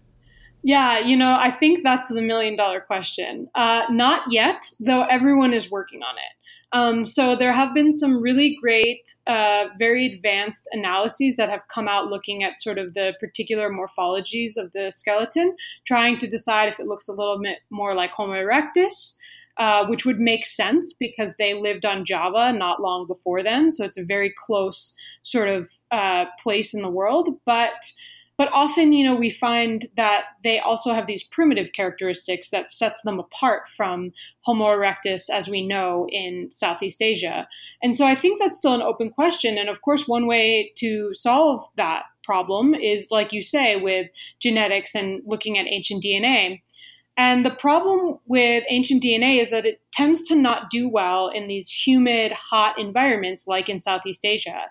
Yeah, 0.64 1.00
you 1.00 1.16
know, 1.16 1.36
I 1.38 1.50
think 1.50 1.82
that's 1.82 2.08
the 2.08 2.22
million 2.22 2.54
dollar 2.54 2.80
question. 2.80 3.48
Uh, 3.54 3.82
not 3.90 4.30
yet, 4.30 4.70
though 4.78 5.04
everyone 5.04 5.52
is 5.52 5.70
working 5.70 6.02
on 6.02 6.14
it. 6.16 6.32
Um, 6.74 7.04
so 7.04 7.36
there 7.36 7.52
have 7.52 7.74
been 7.74 7.92
some 7.92 8.22
really 8.22 8.56
great, 8.62 9.02
uh, 9.26 9.64
very 9.78 10.06
advanced 10.06 10.68
analyses 10.72 11.36
that 11.36 11.50
have 11.50 11.66
come 11.68 11.88
out 11.88 12.08
looking 12.08 12.44
at 12.44 12.60
sort 12.60 12.78
of 12.78 12.94
the 12.94 13.14
particular 13.20 13.70
morphologies 13.70 14.56
of 14.56 14.72
the 14.72 14.90
skeleton, 14.92 15.54
trying 15.84 16.16
to 16.18 16.28
decide 16.28 16.68
if 16.68 16.80
it 16.80 16.86
looks 16.86 17.08
a 17.08 17.12
little 17.12 17.40
bit 17.42 17.58
more 17.70 17.94
like 17.94 18.12
Homo 18.12 18.34
erectus. 18.34 19.16
uh, 19.58 19.84
which 19.86 20.06
would 20.06 20.18
make 20.18 20.46
sense 20.46 20.94
because 20.94 21.36
they 21.36 21.52
lived 21.52 21.84
on 21.84 22.06
Java 22.06 22.52
not 22.52 22.80
long 22.80 23.06
before 23.06 23.42
then. 23.42 23.70
So 23.70 23.84
it's 23.84 23.98
a 23.98 24.04
very 24.04 24.32
close 24.46 24.94
sort 25.24 25.48
of 25.48 25.68
uh, 25.90 26.24
place 26.42 26.72
in 26.72 26.80
the 26.80 26.88
world. 26.88 27.28
But 27.44 27.72
but 28.42 28.50
often, 28.52 28.92
you 28.92 29.04
know, 29.04 29.14
we 29.14 29.30
find 29.30 29.86
that 29.96 30.24
they 30.42 30.58
also 30.58 30.92
have 30.92 31.06
these 31.06 31.22
primitive 31.22 31.72
characteristics 31.74 32.50
that 32.50 32.72
sets 32.72 33.00
them 33.02 33.20
apart 33.20 33.68
from 33.68 34.10
Homo 34.40 34.64
erectus 34.64 35.30
as 35.30 35.48
we 35.48 35.64
know 35.64 36.08
in 36.10 36.50
Southeast 36.50 37.00
Asia. 37.00 37.46
And 37.84 37.94
so 37.94 38.04
I 38.04 38.16
think 38.16 38.40
that's 38.40 38.58
still 38.58 38.74
an 38.74 38.82
open 38.82 39.10
question. 39.10 39.58
And 39.58 39.68
of 39.68 39.80
course, 39.82 40.08
one 40.08 40.26
way 40.26 40.72
to 40.78 41.14
solve 41.14 41.64
that 41.76 42.02
problem 42.24 42.74
is, 42.74 43.12
like 43.12 43.32
you 43.32 43.42
say, 43.42 43.76
with 43.76 44.10
genetics 44.40 44.96
and 44.96 45.22
looking 45.24 45.56
at 45.56 45.68
ancient 45.68 46.02
DNA. 46.02 46.62
And 47.16 47.46
the 47.46 47.54
problem 47.54 48.18
with 48.26 48.64
ancient 48.68 49.04
DNA 49.04 49.40
is 49.40 49.50
that 49.50 49.66
it 49.66 49.80
tends 49.92 50.24
to 50.24 50.34
not 50.34 50.68
do 50.68 50.88
well 50.88 51.28
in 51.28 51.46
these 51.46 51.68
humid, 51.68 52.32
hot 52.32 52.76
environments 52.76 53.46
like 53.46 53.68
in 53.68 53.78
Southeast 53.78 54.24
Asia. 54.24 54.62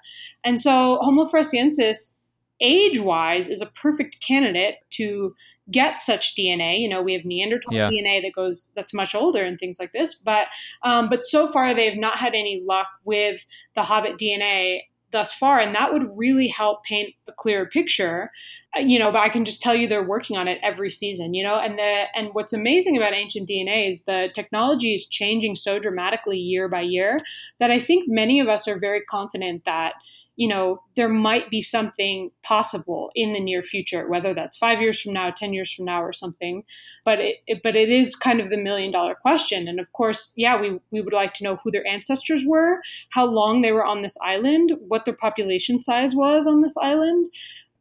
And 0.43 0.59
so 0.59 0.97
Homo 1.01 1.23
floresiensis 1.23 2.17
age 2.61 2.99
wise 2.99 3.49
is 3.49 3.61
a 3.61 3.65
perfect 3.65 4.17
candidate 4.25 4.75
to 4.91 5.33
get 5.69 6.01
such 6.01 6.35
DNA. 6.35 6.79
You 6.79 6.89
know, 6.89 7.01
we 7.01 7.13
have 7.13 7.25
Neanderthal 7.25 7.73
yeah. 7.73 7.89
DNA 7.89 8.21
that 8.21 8.33
goes 8.33 8.71
that's 8.75 8.93
much 8.93 9.15
older 9.15 9.43
and 9.43 9.59
things 9.59 9.77
like 9.79 9.91
this. 9.93 10.15
But 10.15 10.47
um, 10.83 11.09
but 11.09 11.23
so 11.23 11.51
far 11.51 11.73
they've 11.73 11.97
not 11.97 12.17
had 12.17 12.33
any 12.33 12.63
luck 12.65 12.87
with 13.03 13.45
the 13.75 13.83
Hobbit 13.83 14.17
DNA 14.17 14.81
thus 15.11 15.33
far, 15.33 15.59
and 15.59 15.75
that 15.75 15.91
would 15.91 16.07
really 16.15 16.47
help 16.47 16.83
paint 16.83 17.13
a 17.27 17.31
clearer 17.33 17.65
picture. 17.65 18.31
Uh, 18.77 18.79
you 18.79 18.97
know, 18.97 19.11
but 19.11 19.19
I 19.19 19.29
can 19.29 19.43
just 19.43 19.61
tell 19.61 19.75
you 19.75 19.87
they're 19.87 20.07
working 20.07 20.37
on 20.37 20.47
it 20.47 20.57
every 20.63 20.91
season. 20.91 21.33
You 21.33 21.43
know, 21.43 21.55
and 21.55 21.77
the 21.77 22.05
and 22.15 22.29
what's 22.33 22.53
amazing 22.53 22.97
about 22.97 23.13
ancient 23.13 23.49
DNA 23.49 23.89
is 23.89 24.03
the 24.03 24.29
technology 24.33 24.93
is 24.93 25.07
changing 25.07 25.55
so 25.55 25.79
dramatically 25.79 26.37
year 26.37 26.67
by 26.67 26.81
year 26.81 27.17
that 27.59 27.71
I 27.71 27.79
think 27.79 28.05
many 28.07 28.39
of 28.39 28.47
us 28.47 28.67
are 28.67 28.79
very 28.79 29.01
confident 29.01 29.65
that 29.65 29.93
you 30.41 30.47
know, 30.47 30.81
there 30.95 31.07
might 31.07 31.51
be 31.51 31.61
something 31.61 32.31
possible 32.41 33.11
in 33.13 33.31
the 33.31 33.39
near 33.39 33.61
future, 33.61 34.09
whether 34.09 34.33
that's 34.33 34.57
five 34.57 34.81
years 34.81 34.99
from 34.99 35.13
now, 35.13 35.29
10 35.29 35.53
years 35.53 35.71
from 35.71 35.85
now, 35.85 36.01
or 36.01 36.11
something. 36.11 36.63
But 37.05 37.19
it, 37.19 37.35
it, 37.45 37.59
but 37.61 37.75
it 37.75 37.89
is 37.89 38.15
kind 38.15 38.41
of 38.41 38.49
the 38.49 38.57
million 38.57 38.91
dollar 38.91 39.13
question. 39.13 39.67
And 39.67 39.79
of 39.79 39.93
course, 39.93 40.33
yeah, 40.35 40.59
we, 40.59 40.79
we 40.89 40.99
would 40.99 41.13
like 41.13 41.35
to 41.35 41.43
know 41.43 41.57
who 41.57 41.69
their 41.69 41.85
ancestors 41.85 42.43
were, 42.43 42.81
how 43.11 43.23
long 43.23 43.61
they 43.61 43.71
were 43.71 43.85
on 43.85 44.01
this 44.01 44.17
island, 44.25 44.71
what 44.87 45.05
their 45.05 45.13
population 45.13 45.79
size 45.79 46.15
was 46.15 46.47
on 46.47 46.61
this 46.61 46.75
island. 46.75 47.27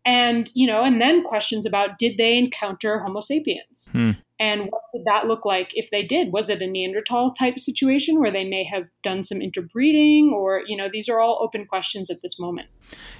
And, 0.05 0.51
you 0.53 0.67
know, 0.67 0.83
and 0.83 1.01
then 1.01 1.25
questions 1.25 1.65
about 1.65 1.97
did 1.97 2.19
they 2.19 2.37
encounter 2.37 2.99
Homo 2.99 3.21
sapiens? 3.21 3.89
Hmm. 3.93 4.11
And 4.41 4.63
what 4.71 4.83
did 4.91 5.05
that 5.05 5.27
look 5.27 5.45
like 5.45 5.73
if 5.75 5.91
they 5.91 6.03
did? 6.03 6.33
Was 6.33 6.49
it 6.49 6.63
a 6.63 6.67
Neanderthal 6.67 7.31
type 7.33 7.59
situation 7.59 8.19
where 8.19 8.31
they 8.31 8.45
may 8.45 8.65
have 8.65 8.85
done 9.03 9.23
some 9.23 9.43
interbreeding? 9.43 10.33
Or, 10.35 10.63
you 10.67 10.79
know, 10.79 10.89
these 10.91 11.11
are 11.11 11.21
all 11.21 11.39
open 11.43 11.67
questions 11.67 12.09
at 12.09 12.23
this 12.23 12.41
moment. 12.41 12.69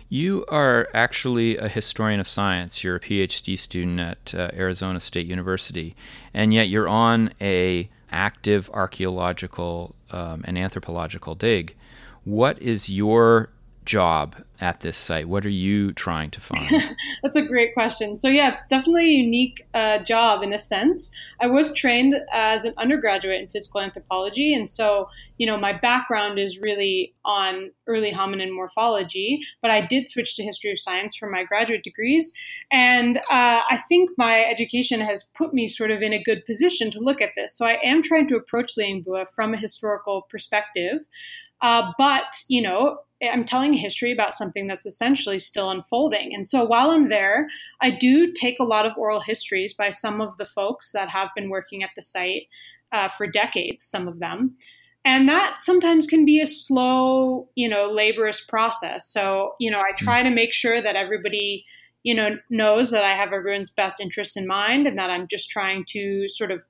You 0.09 0.47
are 0.49 0.89
actually 0.95 1.59
a 1.59 1.69
historian 1.69 2.21
of 2.21 2.27
science. 2.27 2.83
You're 2.83 2.97
a 2.97 3.01
PhD 3.01 3.59
student 3.59 4.01
at 4.01 4.35
uh, 4.35 4.51
Arizona 4.55 4.99
State 4.99 5.27
University. 5.27 5.95
And 6.33 6.55
yet 6.55 6.69
you're 6.69 6.89
on 6.89 7.35
a 7.39 7.91
active 8.11 8.71
archaeological 8.73 9.95
um, 10.11 10.43
and 10.47 10.57
anthropological 10.57 11.35
dig. 11.35 11.77
What 12.25 12.61
is 12.63 12.89
your 12.89 13.51
job 13.85 14.37
at 14.61 14.81
this 14.81 14.97
site? 14.97 15.29
What 15.29 15.47
are 15.47 15.51
you 15.51 15.93
trying 15.93 16.31
to 16.33 16.41
find? 16.41 16.97
That's 17.23 17.37
a 17.37 17.43
great 17.43 17.73
question. 17.75 18.17
So, 18.17 18.29
yeah, 18.29 18.53
it's 18.53 18.67
definitely 18.67 19.07
a 19.07 19.19
unique 19.23 19.67
uh, 19.75 19.99
job 19.99 20.43
in 20.43 20.53
a 20.53 20.59
sense. 20.59 21.11
I 21.41 21.47
was 21.47 21.73
trained 21.75 22.15
as 22.33 22.65
an 22.65 22.75
undergraduate 22.77 23.41
in 23.41 23.49
physical 23.49 23.81
anthropology. 23.81 24.53
And 24.53 24.69
so, 24.69 25.09
you 25.39 25.47
know, 25.47 25.57
my 25.57 25.73
background 25.73 26.39
is 26.39 26.59
really 26.59 27.15
on 27.25 27.71
early 27.87 28.13
hominin 28.13 28.55
morphology, 28.55 29.41
but 29.63 29.71
I 29.71 29.87
did 29.87 30.09
switch 30.09 30.37
to 30.37 30.43
history 30.43 30.71
of 30.71 30.79
science 30.79 31.17
for 31.17 31.29
my 31.29 31.45
graduate 31.45 31.83
degrees. 31.83 32.33
And 32.71 33.19
uh, 33.19 33.63
I 33.71 33.81
think 33.89 34.11
my 34.19 34.45
education 34.45 35.01
has 35.01 35.25
put 35.35 35.55
me 35.55 35.69
sort 35.69 35.91
of 35.91 36.03
in 36.03 36.13
a 36.13 36.23
good 36.23 36.45
position 36.45 36.91
to 36.91 37.01
look 37.01 37.21
at 37.21 37.31
this. 37.37 37.57
So, 37.57 37.67
I 37.67 37.79
am 37.83 38.03
trying 38.03 38.29
to 38.29 38.37
approach 38.37 38.77
Liangbua 38.77 39.27
from 39.35 39.55
a 39.55 39.59
historical 39.59 40.27
perspective. 40.31 40.99
Uh, 41.63 41.93
but, 41.99 42.43
you 42.49 42.63
know, 42.63 42.99
I'm 43.23 43.45
telling 43.45 43.75
a 43.75 43.79
history 43.79 44.13
about 44.13 44.33
something 44.33 44.67
that's 44.67 44.87
essentially 44.87 45.39
still 45.39 45.71
unfolding. 45.71 46.35
And 46.35 46.49
so 46.49 46.65
while 46.65 46.91
I'm 46.91 47.09
there, 47.09 47.49
I 47.81 47.91
do 47.91 48.33
take 48.33 48.59
a 48.59 48.65
lot 48.65 48.87
of 48.87 48.97
oral 48.97 49.21
histories 49.21 49.75
by 49.75 49.91
some 49.91 50.21
of 50.21 50.37
the 50.39 50.47
folks 50.47 50.93
that 50.93 51.11
have 51.11 51.29
been 51.37 51.51
working 51.51 51.83
at 51.83 51.91
the 51.95 52.03
site 52.03 52.45
uh, 52.93 53.09
for 53.09 53.27
decades, 53.27 53.85
some 53.85 54.09
of 54.09 54.21
them. 54.21 54.57
And 55.05 55.29
that 55.29 55.59
sometimes 55.63 56.07
can 56.07 56.25
be 56.25 56.41
a 56.41 56.47
slow, 56.47 57.49
you 57.55 57.69
know, 57.69 57.91
laborious 57.91 58.41
process. 58.41 59.07
So, 59.07 59.55
you 59.59 59.71
know, 59.71 59.81
I 59.81 59.93
try 59.97 60.23
to 60.23 60.31
make 60.31 60.53
sure 60.53 60.83
that 60.83 60.97
everybody, 60.97 61.65
you 62.03 62.15
know, 62.15 62.37
knows 62.51 62.91
that 62.91 63.05
I 63.05 63.15
have 63.15 63.33
everyone's 63.33 63.71
best 63.71 64.01
interest 64.01 64.37
in 64.37 64.47
mind 64.47 64.87
and 64.87 64.99
that 64.99 65.11
I'm 65.11 65.27
just 65.27 65.51
trying 65.51 65.85
to 65.89 66.27
sort 66.29 66.51
of 66.51 66.63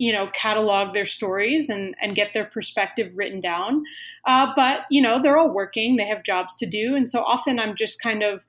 you 0.00 0.12
know 0.12 0.28
catalog 0.32 0.94
their 0.94 1.06
stories 1.06 1.68
and 1.68 1.94
and 2.00 2.16
get 2.16 2.32
their 2.32 2.46
perspective 2.46 3.12
written 3.14 3.38
down. 3.38 3.84
Uh, 4.24 4.50
but 4.56 4.80
you 4.90 5.00
know 5.00 5.20
they're 5.22 5.36
all 5.36 5.52
working 5.52 5.96
they 5.96 6.06
have 6.06 6.22
jobs 6.24 6.56
to 6.56 6.66
do 6.66 6.94
and 6.94 7.08
so 7.08 7.22
often 7.22 7.58
i'm 7.58 7.74
just 7.74 8.02
kind 8.02 8.22
of 8.22 8.46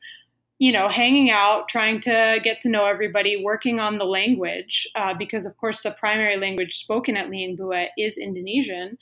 you 0.60 0.72
know 0.72 0.90
hanging 0.90 1.30
out 1.30 1.68
trying 1.70 2.00
to 2.00 2.40
get 2.44 2.60
to 2.62 2.70
know 2.70 2.86
everybody 2.86 3.42
working 3.44 3.80
on 3.80 3.98
the 3.98 4.06
language 4.06 4.88
uh, 4.96 5.14
because 5.14 5.46
of 5.46 5.56
course 5.58 5.82
the 5.82 5.92
primary 5.92 6.38
language 6.38 6.76
spoken 6.76 7.16
at 7.18 7.30
Liangbua 7.30 7.88
is 7.98 8.18
indonesian. 8.18 8.98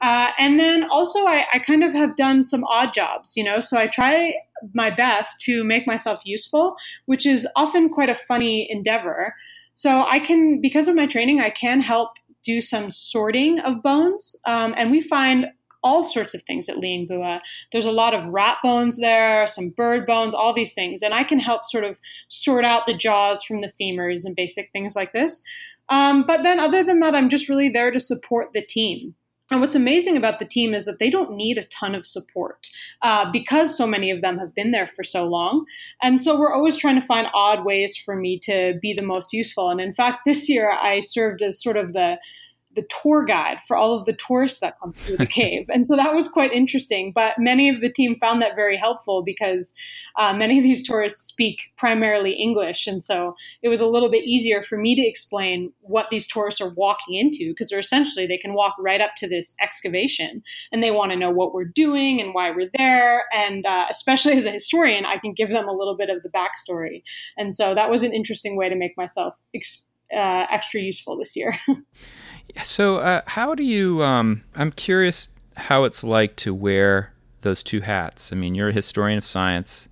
Uh, 0.00 0.30
and 0.36 0.58
then 0.58 0.82
also 0.90 1.20
I, 1.26 1.44
I 1.54 1.60
kind 1.60 1.84
of 1.84 1.92
have 1.92 2.16
done 2.16 2.42
some 2.42 2.64
odd 2.64 2.92
jobs 2.92 3.36
you 3.36 3.44
know 3.44 3.60
so 3.60 3.78
i 3.78 3.86
try 3.86 4.34
my 4.74 4.90
best 4.90 5.40
to 5.42 5.62
make 5.62 5.86
myself 5.86 6.20
useful 6.24 6.74
which 7.06 7.26
is 7.26 7.46
often 7.54 7.88
quite 7.88 8.08
a 8.08 8.14
funny 8.14 8.68
endeavor 8.70 9.34
so 9.74 10.04
I 10.04 10.18
can, 10.18 10.60
because 10.60 10.88
of 10.88 10.94
my 10.94 11.06
training, 11.06 11.40
I 11.40 11.50
can 11.50 11.80
help 11.80 12.10
do 12.44 12.60
some 12.60 12.90
sorting 12.90 13.60
of 13.60 13.82
bones. 13.82 14.36
Um, 14.46 14.74
and 14.76 14.90
we 14.90 15.00
find 15.00 15.46
all 15.82 16.04
sorts 16.04 16.34
of 16.34 16.42
things 16.42 16.68
at 16.68 16.76
Liangbua. 16.76 17.40
There's 17.72 17.86
a 17.86 17.92
lot 17.92 18.14
of 18.14 18.26
rat 18.26 18.58
bones 18.62 18.98
there, 18.98 19.46
some 19.46 19.70
bird 19.70 20.06
bones, 20.06 20.34
all 20.34 20.54
these 20.54 20.74
things. 20.74 21.02
And 21.02 21.12
I 21.12 21.24
can 21.24 21.38
help 21.38 21.64
sort 21.64 21.84
of 21.84 21.98
sort 22.28 22.64
out 22.64 22.86
the 22.86 22.96
jaws 22.96 23.42
from 23.42 23.60
the 23.60 23.72
femurs 23.80 24.24
and 24.24 24.36
basic 24.36 24.70
things 24.72 24.94
like 24.94 25.12
this. 25.12 25.42
Um, 25.88 26.24
but 26.26 26.42
then, 26.42 26.60
other 26.60 26.84
than 26.84 27.00
that, 27.00 27.14
I'm 27.14 27.28
just 27.28 27.48
really 27.48 27.68
there 27.68 27.90
to 27.90 28.00
support 28.00 28.52
the 28.52 28.62
team. 28.62 29.14
And 29.52 29.60
what's 29.60 29.76
amazing 29.76 30.16
about 30.16 30.38
the 30.38 30.44
team 30.44 30.72
is 30.72 30.86
that 30.86 30.98
they 30.98 31.10
don't 31.10 31.36
need 31.36 31.58
a 31.58 31.64
ton 31.64 31.94
of 31.94 32.06
support 32.06 32.68
uh, 33.02 33.30
because 33.30 33.76
so 33.76 33.86
many 33.86 34.10
of 34.10 34.22
them 34.22 34.38
have 34.38 34.54
been 34.54 34.70
there 34.70 34.86
for 34.86 35.04
so 35.04 35.26
long. 35.26 35.66
And 36.02 36.22
so 36.22 36.38
we're 36.38 36.54
always 36.54 36.76
trying 36.76 36.98
to 36.98 37.06
find 37.06 37.26
odd 37.34 37.64
ways 37.64 37.96
for 37.96 38.16
me 38.16 38.38
to 38.44 38.78
be 38.80 38.94
the 38.94 39.04
most 39.04 39.32
useful. 39.32 39.68
And 39.68 39.80
in 39.80 39.92
fact, 39.92 40.20
this 40.24 40.48
year 40.48 40.70
I 40.70 41.00
served 41.00 41.42
as 41.42 41.62
sort 41.62 41.76
of 41.76 41.92
the 41.92 42.18
the 42.74 42.86
tour 43.02 43.24
guide 43.24 43.58
for 43.66 43.76
all 43.76 43.98
of 43.98 44.06
the 44.06 44.14
tourists 44.14 44.60
that 44.60 44.78
come 44.80 44.92
through 44.92 45.16
the 45.16 45.26
cave. 45.40 45.66
And 45.72 45.86
so 45.86 45.96
that 45.96 46.14
was 46.14 46.28
quite 46.28 46.52
interesting. 46.52 47.12
But 47.14 47.34
many 47.38 47.68
of 47.68 47.80
the 47.80 47.90
team 47.90 48.16
found 48.18 48.40
that 48.42 48.56
very 48.56 48.76
helpful 48.76 49.22
because 49.22 49.74
uh, 50.18 50.32
many 50.32 50.58
of 50.58 50.62
these 50.62 50.86
tourists 50.86 51.22
speak 51.22 51.72
primarily 51.76 52.32
English. 52.32 52.86
And 52.86 53.02
so 53.02 53.34
it 53.62 53.68
was 53.68 53.80
a 53.80 53.86
little 53.86 54.10
bit 54.10 54.24
easier 54.24 54.62
for 54.62 54.78
me 54.78 54.94
to 54.94 55.06
explain 55.06 55.72
what 55.80 56.06
these 56.10 56.26
tourists 56.26 56.60
are 56.60 56.72
walking 56.74 57.14
into 57.14 57.50
because 57.50 57.68
they're 57.68 57.78
essentially, 57.78 58.26
they 58.26 58.38
can 58.38 58.54
walk 58.54 58.74
right 58.78 59.00
up 59.00 59.12
to 59.18 59.28
this 59.28 59.54
excavation 59.60 60.42
and 60.70 60.82
they 60.82 60.90
want 60.90 61.12
to 61.12 61.18
know 61.18 61.30
what 61.30 61.54
we're 61.54 61.64
doing 61.64 62.20
and 62.20 62.34
why 62.34 62.50
we're 62.50 62.70
there. 62.76 63.24
And 63.32 63.66
uh, 63.66 63.86
especially 63.90 64.36
as 64.36 64.46
a 64.46 64.52
historian, 64.52 65.04
I 65.04 65.18
can 65.18 65.32
give 65.34 65.50
them 65.50 65.68
a 65.68 65.72
little 65.72 65.96
bit 65.96 66.10
of 66.10 66.22
the 66.22 66.30
backstory. 66.30 67.02
And 67.36 67.54
so 67.54 67.74
that 67.74 67.90
was 67.90 68.02
an 68.02 68.12
interesting 68.12 68.56
way 68.56 68.68
to 68.68 68.76
make 68.76 68.96
myself 68.96 69.34
ex- 69.54 69.86
uh, 70.14 70.46
extra 70.50 70.80
useful 70.80 71.16
this 71.16 71.36
year. 71.36 71.56
So, 72.62 72.98
uh, 72.98 73.22
how 73.26 73.54
do 73.54 73.62
you? 73.62 74.02
Um, 74.02 74.42
I'm 74.54 74.72
curious 74.72 75.28
how 75.56 75.84
it's 75.84 76.04
like 76.04 76.36
to 76.36 76.54
wear 76.54 77.12
those 77.40 77.62
two 77.62 77.80
hats. 77.80 78.32
I 78.32 78.36
mean, 78.36 78.54
you're 78.54 78.68
a 78.68 78.72
historian 78.72 79.18
of 79.18 79.24
science. 79.24 79.88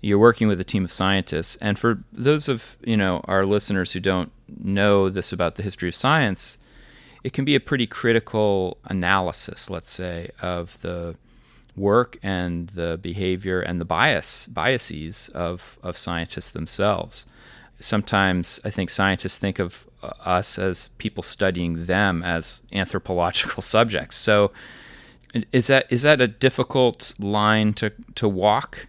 You're 0.00 0.18
working 0.18 0.48
with 0.48 0.60
a 0.60 0.64
team 0.64 0.84
of 0.84 0.92
scientists, 0.92 1.56
and 1.56 1.78
for 1.78 2.02
those 2.12 2.48
of 2.48 2.76
you 2.82 2.96
know 2.96 3.20
our 3.24 3.44
listeners 3.44 3.92
who 3.92 4.00
don't 4.00 4.32
know 4.62 5.10
this 5.10 5.32
about 5.32 5.56
the 5.56 5.62
history 5.62 5.88
of 5.88 5.94
science, 5.94 6.58
it 7.22 7.32
can 7.32 7.44
be 7.44 7.54
a 7.54 7.60
pretty 7.60 7.86
critical 7.86 8.78
analysis, 8.84 9.68
let's 9.68 9.90
say, 9.90 10.30
of 10.40 10.80
the 10.80 11.16
work 11.76 12.18
and 12.22 12.68
the 12.70 12.98
behavior 13.00 13.60
and 13.60 13.80
the 13.80 13.84
bias 13.84 14.46
biases 14.46 15.28
of 15.30 15.78
of 15.82 15.96
scientists 15.96 16.50
themselves 16.50 17.26
sometimes 17.80 18.60
I 18.64 18.70
think 18.70 18.90
scientists 18.90 19.38
think 19.38 19.58
of 19.58 19.86
uh, 20.02 20.12
us 20.24 20.58
as 20.58 20.88
people 20.98 21.22
studying 21.22 21.86
them 21.86 22.22
as 22.22 22.62
anthropological 22.72 23.62
subjects. 23.76 24.16
So 24.16 24.52
is 25.52 25.68
that 25.68 25.86
is 25.90 26.02
that 26.02 26.20
a 26.20 26.28
difficult 26.28 27.14
line 27.18 27.72
to 27.74 27.92
to 28.16 28.28
walk? 28.28 28.86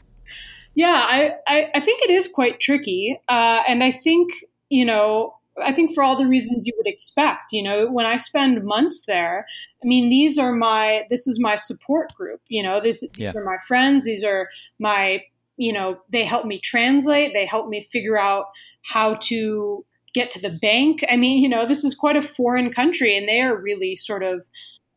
Yeah, 0.73 1.05
I 1.07 1.31
I, 1.47 1.71
I 1.75 1.79
think 1.81 2.01
it 2.01 2.09
is 2.09 2.27
quite 2.27 2.59
tricky, 2.59 3.19
uh, 3.29 3.61
and 3.67 3.83
I 3.83 3.91
think 3.91 4.31
you 4.69 4.85
know 4.85 5.35
I 5.61 5.73
think 5.73 5.93
for 5.93 6.03
all 6.03 6.17
the 6.17 6.27
reasons 6.27 6.65
you 6.65 6.73
would 6.77 6.87
expect. 6.87 7.51
You 7.51 7.63
know, 7.63 7.89
when 7.89 8.05
I 8.05 8.17
spend 8.17 8.63
months 8.63 9.05
there, 9.05 9.45
I 9.83 9.87
mean, 9.87 10.09
these 10.09 10.37
are 10.37 10.53
my 10.53 11.05
this 11.09 11.27
is 11.27 11.39
my 11.39 11.55
support 11.55 12.13
group. 12.13 12.41
You 12.47 12.63
know, 12.63 12.81
this 12.81 13.03
yeah. 13.15 13.31
these 13.31 13.35
are 13.35 13.45
my 13.45 13.57
friends. 13.67 14.05
These 14.05 14.23
are 14.23 14.49
my 14.79 15.21
you 15.57 15.73
know 15.73 15.99
they 16.11 16.25
help 16.25 16.45
me 16.45 16.59
translate. 16.59 17.33
They 17.33 17.45
help 17.45 17.67
me 17.67 17.81
figure 17.81 18.17
out 18.17 18.45
how 18.83 19.15
to 19.15 19.85
get 20.13 20.31
to 20.31 20.41
the 20.41 20.57
bank. 20.61 21.05
I 21.09 21.15
mean, 21.15 21.41
you 21.41 21.49
know, 21.49 21.67
this 21.67 21.83
is 21.83 21.95
quite 21.95 22.15
a 22.15 22.21
foreign 22.21 22.71
country, 22.73 23.17
and 23.17 23.27
they 23.27 23.41
are 23.41 23.55
really 23.55 23.95
sort 23.95 24.23
of 24.23 24.45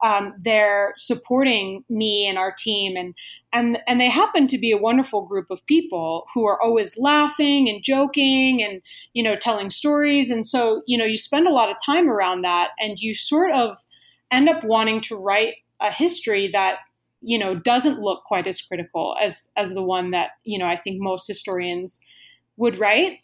um, 0.04 0.34
they're 0.38 0.92
supporting 0.96 1.84
me 1.88 2.26
and 2.26 2.36
our 2.36 2.54
team. 2.56 2.96
And 2.96 3.14
and 3.52 3.78
and 3.86 4.00
they 4.00 4.10
happen 4.10 4.46
to 4.48 4.58
be 4.58 4.70
a 4.72 4.76
wonderful 4.76 5.24
group 5.24 5.46
of 5.50 5.64
people 5.66 6.26
who 6.34 6.44
are 6.44 6.60
always 6.60 6.98
laughing 6.98 7.68
and 7.68 7.82
joking 7.82 8.62
and 8.62 8.82
you 9.14 9.22
know 9.22 9.36
telling 9.36 9.70
stories. 9.70 10.30
And 10.30 10.46
so 10.46 10.82
you 10.86 10.98
know 10.98 11.04
you 11.04 11.16
spend 11.16 11.46
a 11.46 11.52
lot 11.52 11.70
of 11.70 11.76
time 11.84 12.08
around 12.08 12.42
that 12.42 12.70
and 12.78 12.98
you 12.98 13.14
sort 13.14 13.52
of 13.52 13.78
end 14.30 14.48
up 14.48 14.64
wanting 14.64 15.00
to 15.02 15.16
write 15.16 15.54
a 15.80 15.90
history 15.90 16.50
that 16.52 16.78
you 17.22 17.38
know 17.38 17.54
doesn't 17.54 18.00
look 18.00 18.24
quite 18.24 18.46
as 18.46 18.60
critical 18.60 19.16
as 19.22 19.48
as 19.56 19.72
the 19.72 19.82
one 19.82 20.10
that 20.10 20.32
you 20.44 20.58
know 20.58 20.66
I 20.66 20.76
think 20.76 21.00
most 21.00 21.26
historians 21.26 22.00
would 22.56 22.78
write 22.78 23.20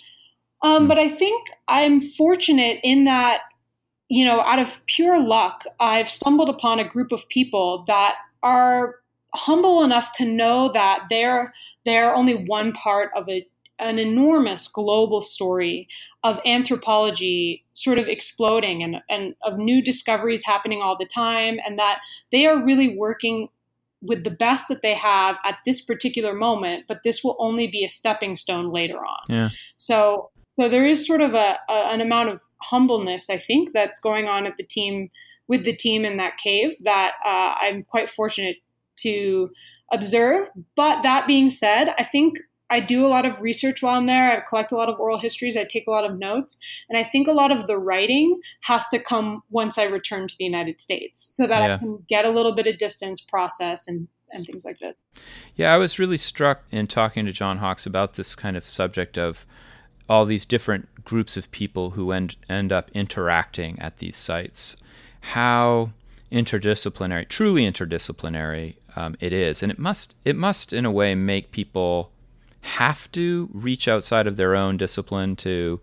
um, 0.63 0.83
hmm. 0.83 0.89
but 0.89 0.99
I 0.99 1.09
think 1.09 1.49
I'm 1.69 2.01
fortunate 2.01 2.81
in 2.83 3.05
that 3.05 3.41
you 4.11 4.25
know, 4.25 4.41
out 4.41 4.59
of 4.59 4.85
pure 4.87 5.21
luck, 5.21 5.65
I've 5.79 6.11
stumbled 6.11 6.49
upon 6.49 6.81
a 6.81 6.89
group 6.89 7.13
of 7.13 7.27
people 7.29 7.85
that 7.87 8.17
are 8.43 8.97
humble 9.35 9.85
enough 9.85 10.11
to 10.13 10.25
know 10.25 10.69
that 10.73 11.05
they're 11.09 11.55
they're 11.87 12.15
only 12.15 12.45
one 12.45 12.73
part 12.73 13.11
of 13.17 13.27
a, 13.29 13.47
an 13.79 13.99
enormous 13.99 14.67
global 14.67 15.23
story 15.23 15.87
of 16.25 16.39
anthropology 16.45 17.65
sort 17.73 17.99
of 17.99 18.07
exploding 18.07 18.83
and, 18.83 18.97
and 19.09 19.35
of 19.43 19.57
new 19.57 19.81
discoveries 19.81 20.45
happening 20.45 20.83
all 20.83 20.99
the 20.99 21.07
time, 21.07 21.59
and 21.65 21.79
that 21.79 22.01
they 22.33 22.47
are 22.47 22.63
really 22.63 22.99
working 22.99 23.49
with 24.03 24.25
the 24.25 24.31
best 24.31 24.67
that 24.69 24.83
they 24.83 24.95
have 24.95 25.37
at 25.45 25.59
this 25.65 25.81
particular 25.81 26.35
moment, 26.35 26.87
but 26.89 27.01
this 27.05 27.23
will 27.23 27.37
only 27.39 27.69
be 27.69 27.85
a 27.85 27.89
stepping 27.89 28.35
stone 28.35 28.73
later 28.73 28.99
on. 28.99 29.21
Yeah. 29.29 29.51
So 29.77 30.31
so 30.57 30.69
there 30.69 30.87
is 30.87 31.07
sort 31.07 31.21
of 31.21 31.35
a, 31.35 31.57
a, 31.69 31.93
an 31.93 32.01
amount 32.01 32.31
of 32.31 32.43
humbleness, 32.63 33.31
I 33.31 33.39
think, 33.39 33.73
that's 33.73 34.01
going 34.01 34.27
on 34.27 34.47
at 34.47 34.57
the 34.57 34.65
team 34.65 35.11
with 35.49 35.65
the 35.65 35.75
team 35.75 36.05
in 36.05 36.17
that 36.19 36.39
cave 36.39 36.77
that 36.85 37.13
uh, 37.25 37.55
I'm 37.61 37.83
quite 37.83 38.09
fortunate 38.09 38.57
to 39.01 39.51
observe. 39.93 40.49
But 40.77 41.03
that 41.03 41.27
being 41.27 41.51
said, 41.51 41.95
I 41.99 42.05
think 42.05 42.39
I 42.71 42.79
do 42.79 43.05
a 43.05 43.09
lot 43.09 43.27
of 43.27 43.41
research 43.41 43.83
while 43.83 43.99
I'm 43.99 44.07
there. 44.07 44.31
I 44.31 44.49
collect 44.49 44.71
a 44.71 44.77
lot 44.77 44.89
of 44.89 45.01
oral 45.01 45.19
histories. 45.19 45.57
I 45.57 45.65
take 45.65 45.89
a 45.89 45.91
lot 45.91 46.09
of 46.09 46.19
notes. 46.19 46.57
And 46.89 46.97
I 46.97 47.03
think 47.03 47.27
a 47.27 47.33
lot 47.33 47.51
of 47.51 47.67
the 47.67 47.79
writing 47.79 48.41
has 48.63 48.87
to 48.89 49.01
come 49.01 49.43
once 49.51 49.77
I 49.77 49.85
return 49.85 50.29
to 50.29 50.35
the 50.39 50.45
United 50.45 50.81
States 50.81 51.31
so 51.33 51.49
that 51.49 51.59
yeah. 51.59 51.75
I 51.75 51.79
can 51.79 52.05
get 52.09 52.25
a 52.25 52.31
little 52.31 52.55
bit 52.55 52.69
of 52.69 52.79
distance, 52.79 53.21
process, 53.21 53.89
and, 53.89 54.07
and 54.31 54.47
things 54.47 54.65
like 54.65 54.79
this. 54.79 54.95
Yeah, 55.57 55.75
I 55.75 55.79
was 55.79 55.99
really 55.99 56.17
struck 56.17 56.63
in 56.71 56.87
talking 56.87 57.27
to 57.27 57.33
John 57.33 57.59
Hawks 57.59 57.87
about 57.87 58.15
this 58.15 58.37
kind 58.37 58.57
of 58.57 58.65
subject 58.65 59.19
of 59.19 59.47
all 60.11 60.27
these 60.27 60.45
different 60.45 61.05
groups 61.05 61.37
of 61.37 61.51
people 61.53 61.91
who 61.91 62.11
end 62.11 62.37
end 62.49 62.73
up 62.73 62.91
interacting 62.93 63.79
at 63.79 63.99
these 63.99 64.17
sites. 64.17 64.77
How 65.21 65.93
interdisciplinary, 66.33 67.29
truly 67.29 67.63
interdisciplinary, 67.63 68.75
um, 68.97 69.17
it 69.21 69.33
is, 69.33 69.63
and 69.63 69.71
it 69.71 69.79
must 69.79 70.17
it 70.25 70.35
must 70.35 70.73
in 70.73 70.85
a 70.85 70.91
way 70.91 71.15
make 71.15 71.53
people 71.53 72.11
have 72.63 73.11
to 73.13 73.49
reach 73.53 73.87
outside 73.87 74.27
of 74.27 74.37
their 74.37 74.55
own 74.55 74.77
discipline 74.77 75.37
to 75.37 75.81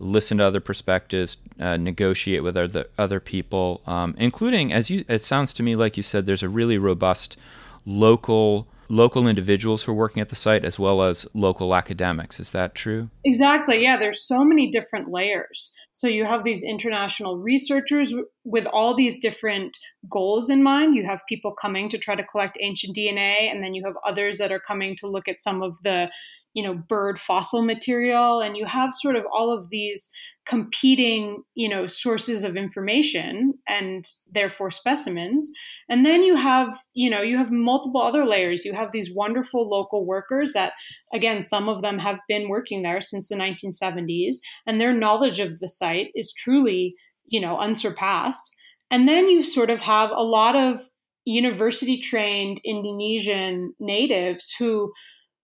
listen 0.00 0.38
to 0.38 0.44
other 0.44 0.60
perspectives, 0.60 1.36
uh, 1.60 1.76
negotiate 1.76 2.42
with 2.42 2.56
other 2.56 2.86
other 2.98 3.20
people, 3.20 3.82
um, 3.86 4.16
including 4.18 4.72
as 4.72 4.90
you. 4.90 5.04
It 5.08 5.22
sounds 5.22 5.54
to 5.54 5.62
me 5.62 5.76
like 5.76 5.96
you 5.96 6.02
said 6.02 6.26
there's 6.26 6.42
a 6.42 6.48
really 6.48 6.76
robust 6.76 7.36
local 7.86 8.66
local 8.90 9.28
individuals 9.28 9.84
who 9.84 9.92
are 9.92 9.94
working 9.94 10.20
at 10.20 10.28
the 10.28 10.36
site 10.36 10.64
as 10.64 10.78
well 10.78 11.02
as 11.02 11.26
local 11.32 11.74
academics. 11.74 12.40
Is 12.40 12.50
that 12.50 12.74
true? 12.74 13.08
Exactly. 13.24 13.82
Yeah, 13.82 13.96
there's 13.96 14.26
so 14.26 14.44
many 14.44 14.70
different 14.70 15.10
layers. 15.10 15.74
So 15.92 16.08
you 16.08 16.24
have 16.24 16.44
these 16.44 16.62
international 16.62 17.38
researchers 17.38 18.12
with 18.44 18.66
all 18.66 18.96
these 18.96 19.18
different 19.20 19.76
goals 20.10 20.50
in 20.50 20.62
mind. 20.62 20.96
You 20.96 21.06
have 21.06 21.20
people 21.28 21.54
coming 21.60 21.88
to 21.90 21.98
try 21.98 22.14
to 22.14 22.24
collect 22.24 22.58
ancient 22.60 22.96
DNA, 22.96 23.50
and 23.50 23.62
then 23.62 23.74
you 23.74 23.84
have 23.84 23.94
others 24.06 24.38
that 24.38 24.50
are 24.50 24.60
coming 24.60 24.96
to 25.00 25.06
look 25.06 25.28
at 25.28 25.40
some 25.40 25.62
of 25.62 25.76
the 25.82 26.10
you 26.54 26.62
know 26.62 26.74
bird 26.74 27.18
fossil 27.18 27.62
material 27.62 28.40
and 28.40 28.56
you 28.56 28.66
have 28.66 28.92
sort 28.92 29.16
of 29.16 29.24
all 29.32 29.52
of 29.52 29.70
these 29.70 30.10
competing 30.46 31.42
you 31.54 31.68
know 31.68 31.86
sources 31.86 32.42
of 32.42 32.56
information 32.56 33.54
and 33.68 34.04
therefore 34.32 34.70
specimens. 34.70 35.50
And 35.88 36.04
then 36.04 36.22
you 36.22 36.36
have 36.36 36.80
you 36.94 37.08
know 37.08 37.22
you 37.22 37.36
have 37.36 37.50
multiple 37.50 38.02
other 38.02 38.26
layers. 38.26 38.64
You 38.64 38.72
have 38.74 38.92
these 38.92 39.14
wonderful 39.14 39.68
local 39.68 40.06
workers 40.06 40.52
that 40.54 40.72
again 41.12 41.42
some 41.42 41.68
of 41.68 41.82
them 41.82 41.98
have 41.98 42.18
been 42.28 42.48
working 42.48 42.82
there 42.82 43.00
since 43.00 43.28
the 43.28 43.36
1970s 43.36 44.36
and 44.66 44.80
their 44.80 44.92
knowledge 44.92 45.38
of 45.40 45.60
the 45.60 45.68
site 45.68 46.08
is 46.14 46.32
truly 46.32 46.94
you 47.26 47.40
know 47.40 47.58
unsurpassed. 47.58 48.54
And 48.90 49.06
then 49.06 49.28
you 49.28 49.44
sort 49.44 49.70
of 49.70 49.80
have 49.82 50.10
a 50.10 50.22
lot 50.22 50.56
of 50.56 50.80
university 51.24 52.00
trained 52.00 52.60
indonesian 52.64 53.74
natives 53.78 54.54
who 54.58 54.92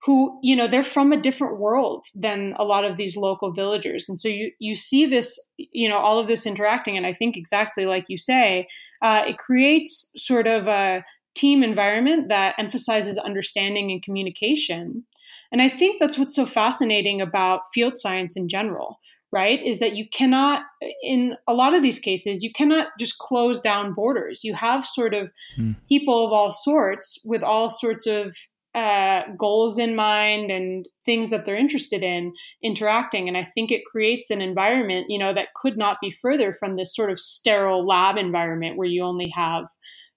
who 0.06 0.38
you 0.40 0.54
know 0.54 0.68
they're 0.68 0.84
from 0.84 1.10
a 1.12 1.20
different 1.20 1.58
world 1.58 2.06
than 2.14 2.54
a 2.58 2.64
lot 2.64 2.84
of 2.84 2.96
these 2.96 3.16
local 3.16 3.52
villagers. 3.52 4.08
And 4.08 4.18
so 4.18 4.28
you 4.28 4.52
you 4.60 4.76
see 4.76 5.04
this 5.04 5.38
you 5.58 5.88
know 5.88 5.98
all 5.98 6.20
of 6.20 6.28
this 6.28 6.46
interacting 6.46 6.96
and 6.96 7.06
i 7.06 7.12
think 7.12 7.36
exactly 7.36 7.86
like 7.86 8.04
you 8.08 8.16
say 8.16 8.68
uh, 9.02 9.24
it 9.26 9.36
creates 9.38 10.12
sort 10.16 10.46
of 10.46 10.68
a 10.68 11.04
team 11.34 11.62
environment 11.62 12.28
that 12.28 12.54
emphasizes 12.56 13.18
understanding 13.18 13.90
and 13.90 14.02
communication. 14.02 15.04
And 15.50 15.60
i 15.60 15.68
think 15.68 15.98
that's 15.98 16.16
what's 16.16 16.36
so 16.36 16.46
fascinating 16.46 17.20
about 17.20 17.62
field 17.74 17.98
science 17.98 18.36
in 18.36 18.48
general 18.48 19.00
right 19.32 19.60
is 19.64 19.80
that 19.80 19.96
you 19.96 20.06
cannot 20.08 20.62
in 21.02 21.36
a 21.48 21.52
lot 21.52 21.74
of 21.74 21.82
these 21.82 21.98
cases 21.98 22.44
you 22.44 22.52
cannot 22.52 22.88
just 22.98 23.18
close 23.18 23.60
down 23.60 23.92
borders. 23.92 24.44
You 24.44 24.54
have 24.54 24.86
sort 24.86 25.14
of 25.14 25.32
hmm. 25.56 25.72
people 25.88 26.24
of 26.24 26.32
all 26.32 26.52
sorts 26.52 27.20
with 27.24 27.42
all 27.42 27.68
sorts 27.70 28.06
of 28.06 28.36
uh, 28.76 29.22
goals 29.38 29.78
in 29.78 29.96
mind 29.96 30.50
and 30.50 30.86
things 31.06 31.30
that 31.30 31.46
they're 31.46 31.56
interested 31.56 32.02
in 32.02 32.34
interacting. 32.62 33.26
And 33.26 33.36
I 33.36 33.48
think 33.54 33.72
it 33.72 33.86
creates 33.90 34.28
an 34.28 34.42
environment, 34.42 35.06
you 35.08 35.18
know, 35.18 35.32
that 35.32 35.54
could 35.56 35.78
not 35.78 35.96
be 36.02 36.10
further 36.10 36.52
from 36.52 36.76
this 36.76 36.94
sort 36.94 37.10
of 37.10 37.18
sterile 37.18 37.86
lab 37.86 38.18
environment 38.18 38.76
where 38.76 38.86
you 38.86 39.02
only 39.02 39.30
have 39.30 39.64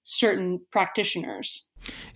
certain 0.10 0.62
practitioners. 0.72 1.68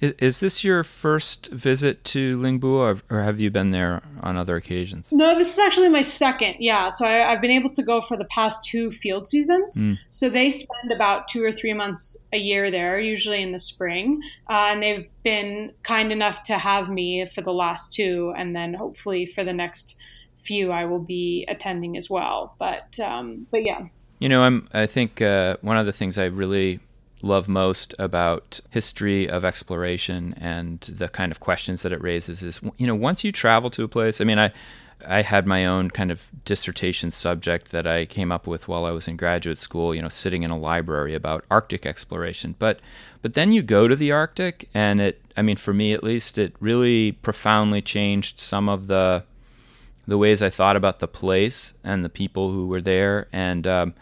Is, 0.01 0.13
is, 0.19 0.39
this 0.41 0.63
your 0.63 0.83
first 0.83 1.47
visit 1.51 2.03
to 2.05 2.37
Liang 2.37 2.59
Bua, 2.59 2.93
or, 2.93 2.97
or, 3.09 3.23
have 3.23 3.39
you 3.39 3.49
been 3.49 3.71
there 3.71 4.01
on 4.21 4.35
other 4.35 4.57
occasions? 4.57 5.11
No, 5.13 5.37
this 5.37 5.53
is 5.53 5.59
actually 5.59 5.87
my 5.87 6.01
second. 6.01 6.55
Yeah, 6.59 6.89
so 6.89 7.05
I, 7.05 7.31
have 7.31 7.39
been 7.39 7.49
able 7.49 7.69
to 7.71 7.81
go 7.81 8.01
for 8.01 8.17
the 8.17 8.25
past 8.25 8.65
two 8.65 8.91
field 8.91 9.27
seasons. 9.27 9.77
Mm. 9.77 9.97
So 10.09 10.29
they 10.29 10.51
spend 10.51 10.91
about 10.93 11.29
two 11.29 11.43
or 11.43 11.51
three 11.51 11.73
months 11.73 12.17
a 12.33 12.37
year 12.37 12.69
there, 12.71 12.99
usually 12.99 13.41
in 13.41 13.53
the 13.53 13.59
spring, 13.59 14.21
uh, 14.49 14.67
and 14.71 14.83
they've 14.83 15.07
been 15.23 15.71
kind 15.83 16.11
enough 16.11 16.43
to 16.43 16.57
have 16.57 16.89
me 16.89 17.25
for 17.33 17.41
the 17.41 17.53
last 17.53 17.93
two, 17.93 18.33
and 18.37 18.53
then 18.53 18.73
hopefully 18.73 19.25
for 19.25 19.45
the 19.45 19.53
next 19.53 19.95
few, 20.43 20.71
I 20.71 20.83
will 20.83 20.99
be 20.99 21.45
attending 21.47 21.95
as 21.95 22.09
well. 22.09 22.55
But 22.59 22.99
um, 22.99 23.47
but 23.49 23.63
yeah. 23.63 23.85
You 24.19 24.29
know, 24.29 24.43
I'm. 24.43 24.67
I 24.73 24.87
think 24.87 25.21
uh, 25.21 25.57
one 25.61 25.77
of 25.77 25.85
the 25.85 25.93
things 25.93 26.17
I 26.17 26.25
really 26.25 26.79
love 27.23 27.47
most 27.47 27.95
about 27.97 28.59
history 28.69 29.27
of 29.27 29.43
exploration 29.43 30.35
and 30.39 30.81
the 30.81 31.07
kind 31.07 31.31
of 31.31 31.39
questions 31.39 31.81
that 31.81 31.91
it 31.91 32.01
raises 32.01 32.43
is 32.43 32.61
you 32.77 32.85
know 32.85 32.93
once 32.95 33.23
you 33.23 33.31
travel 33.31 33.69
to 33.69 33.83
a 33.83 33.87
place 33.87 34.21
i 34.21 34.23
mean 34.23 34.37
i 34.37 34.51
I 35.05 35.21
had 35.21 35.45
my 35.45 35.65
own 35.65 35.89
kind 35.89 36.11
of 36.11 36.29
dissertation 36.45 37.11
subject 37.11 37.71
that 37.71 37.85
I 37.85 38.05
came 38.05 38.31
up 38.31 38.47
with 38.47 38.67
while 38.67 38.85
I 38.85 38.91
was 38.91 39.07
in 39.07 39.17
graduate 39.17 39.57
school, 39.57 39.93
you 39.93 40.01
know, 40.01 40.09
sitting 40.09 40.43
in 40.43 40.51
a 40.51 40.57
library 40.57 41.13
about 41.13 41.45
Arctic 41.51 41.85
exploration. 41.85 42.55
But 42.57 42.79
but 43.21 43.33
then 43.33 43.51
you 43.51 43.61
go 43.61 43.87
to 43.87 43.95
the 43.95 44.11
Arctic 44.11 44.69
and 44.73 45.01
it 45.01 45.21
I 45.35 45.41
mean 45.41 45.57
for 45.57 45.73
me 45.73 45.93
at 45.93 46.03
least 46.03 46.37
it 46.37 46.55
really 46.59 47.13
profoundly 47.13 47.81
changed 47.81 48.39
some 48.39 48.69
of 48.69 48.87
the 48.87 49.23
the 50.07 50.17
ways 50.17 50.41
I 50.41 50.49
thought 50.49 50.75
about 50.75 50.99
the 50.99 51.07
place 51.07 51.73
and 51.83 52.03
the 52.03 52.09
people 52.09 52.51
who 52.51 52.67
were 52.67 52.81
there 52.81 53.27
and 53.31 53.65
um, 53.65 53.93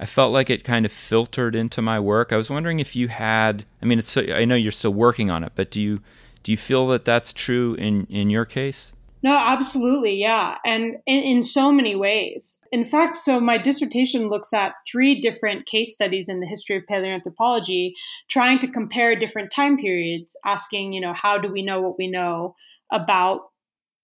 I 0.00 0.06
felt 0.06 0.32
like 0.32 0.48
it 0.48 0.64
kind 0.64 0.86
of 0.86 0.92
filtered 0.92 1.54
into 1.54 1.82
my 1.82 2.00
work. 2.00 2.32
I 2.32 2.36
was 2.38 2.48
wondering 2.48 2.80
if 2.80 2.96
you 2.96 3.08
had. 3.08 3.66
I 3.82 3.84
mean, 3.84 3.98
it's. 3.98 4.16
I 4.16 4.46
know 4.46 4.54
you're 4.54 4.72
still 4.72 4.94
working 4.94 5.30
on 5.30 5.44
it, 5.44 5.52
but 5.54 5.70
do 5.70 5.80
you 5.80 6.00
do 6.42 6.50
you 6.50 6.56
feel 6.56 6.88
that 6.88 7.04
that's 7.04 7.34
true 7.34 7.74
in 7.74 8.06
in 8.08 8.30
your 8.30 8.46
case? 8.46 8.94
No, 9.22 9.36
absolutely, 9.36 10.14
yeah, 10.14 10.56
and 10.64 10.96
in, 11.06 11.18
in 11.18 11.42
so 11.42 11.70
many 11.70 11.94
ways. 11.94 12.64
In 12.72 12.86
fact, 12.86 13.18
so 13.18 13.38
my 13.38 13.58
dissertation 13.58 14.30
looks 14.30 14.54
at 14.54 14.72
three 14.90 15.20
different 15.20 15.66
case 15.66 15.92
studies 15.92 16.30
in 16.30 16.40
the 16.40 16.46
history 16.46 16.78
of 16.78 16.84
paleoanthropology, 16.90 17.92
trying 18.30 18.58
to 18.60 18.72
compare 18.72 19.14
different 19.14 19.52
time 19.54 19.76
periods, 19.76 20.34
asking, 20.46 20.94
you 20.94 21.02
know, 21.02 21.12
how 21.12 21.36
do 21.36 21.52
we 21.52 21.60
know 21.60 21.82
what 21.82 21.98
we 21.98 22.10
know 22.10 22.54
about 22.90 23.50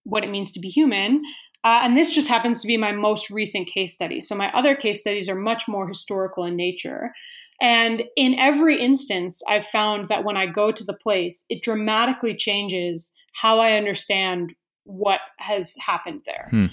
what 0.06 0.22
it 0.22 0.30
means 0.30 0.52
to 0.52 0.60
be 0.60 0.68
human, 0.68 1.22
Uh, 1.66 1.80
and 1.82 1.96
this 1.96 2.14
just 2.14 2.28
happens 2.28 2.60
to 2.60 2.66
be 2.68 2.76
my 2.76 2.92
most 2.92 3.28
recent 3.28 3.66
case 3.66 3.92
study. 3.92 4.20
So 4.20 4.36
my 4.36 4.52
other 4.56 4.76
case 4.76 5.00
studies 5.00 5.28
are 5.28 5.34
much 5.34 5.66
more 5.66 5.88
historical 5.88 6.44
in 6.44 6.54
nature. 6.54 7.12
And 7.60 8.04
in 8.16 8.38
every 8.38 8.80
instance, 8.80 9.42
I've 9.48 9.66
found 9.66 10.06
that 10.06 10.22
when 10.22 10.36
I 10.36 10.46
go 10.46 10.70
to 10.70 10.84
the 10.84 10.92
place, 10.94 11.44
it 11.48 11.64
dramatically 11.64 12.36
changes 12.36 13.12
how 13.32 13.58
I 13.58 13.72
understand 13.72 14.54
what 14.84 15.18
has 15.38 15.74
happened 15.84 16.22
there. 16.24 16.46
Hmm. 16.52 16.66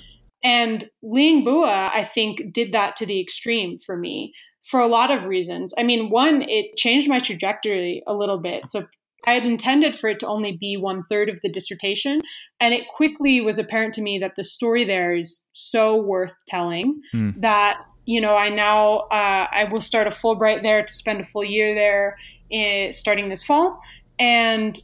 And 0.43 0.87
Liang 1.01 1.43
Bua, 1.43 1.89
I 1.91 2.07
think, 2.13 2.53
did 2.53 2.71
that 2.73 2.95
to 2.97 3.07
the 3.07 3.19
extreme 3.19 3.79
for 3.79 3.97
me 3.97 4.31
for 4.61 4.79
a 4.79 4.87
lot 4.87 5.09
of 5.09 5.25
reasons. 5.25 5.73
I 5.75 5.81
mean, 5.81 6.11
one, 6.11 6.43
it 6.43 6.77
changed 6.77 7.09
my 7.09 7.19
trajectory 7.19 8.03
a 8.05 8.13
little 8.13 8.37
bit. 8.37 8.69
So 8.69 8.85
I 9.25 9.33
had 9.33 9.45
intended 9.45 9.97
for 9.97 10.09
it 10.09 10.19
to 10.19 10.27
only 10.27 10.57
be 10.59 10.75
one 10.77 11.03
third 11.03 11.29
of 11.29 11.39
the 11.41 11.49
dissertation. 11.49 12.21
And 12.59 12.73
it 12.73 12.87
quickly 12.93 13.41
was 13.41 13.57
apparent 13.57 13.93
to 13.95 14.01
me 14.01 14.19
that 14.19 14.33
the 14.35 14.43
story 14.43 14.83
there 14.83 15.15
is 15.15 15.41
so 15.53 15.95
worth 15.95 16.33
telling 16.47 17.01
mm. 17.13 17.39
that, 17.41 17.77
you 18.05 18.19
know, 18.19 18.35
I 18.35 18.49
now, 18.49 18.99
uh, 19.11 19.47
I 19.51 19.67
will 19.71 19.81
start 19.81 20.07
a 20.07 20.11
Fulbright 20.11 20.61
there 20.61 20.85
to 20.85 20.93
spend 20.93 21.21
a 21.21 21.25
full 21.25 21.45
year 21.45 21.73
there 21.73 22.17
in, 22.49 22.89
eh, 22.89 22.91
starting 22.91 23.29
this 23.29 23.43
fall. 23.43 23.79
And, 24.19 24.79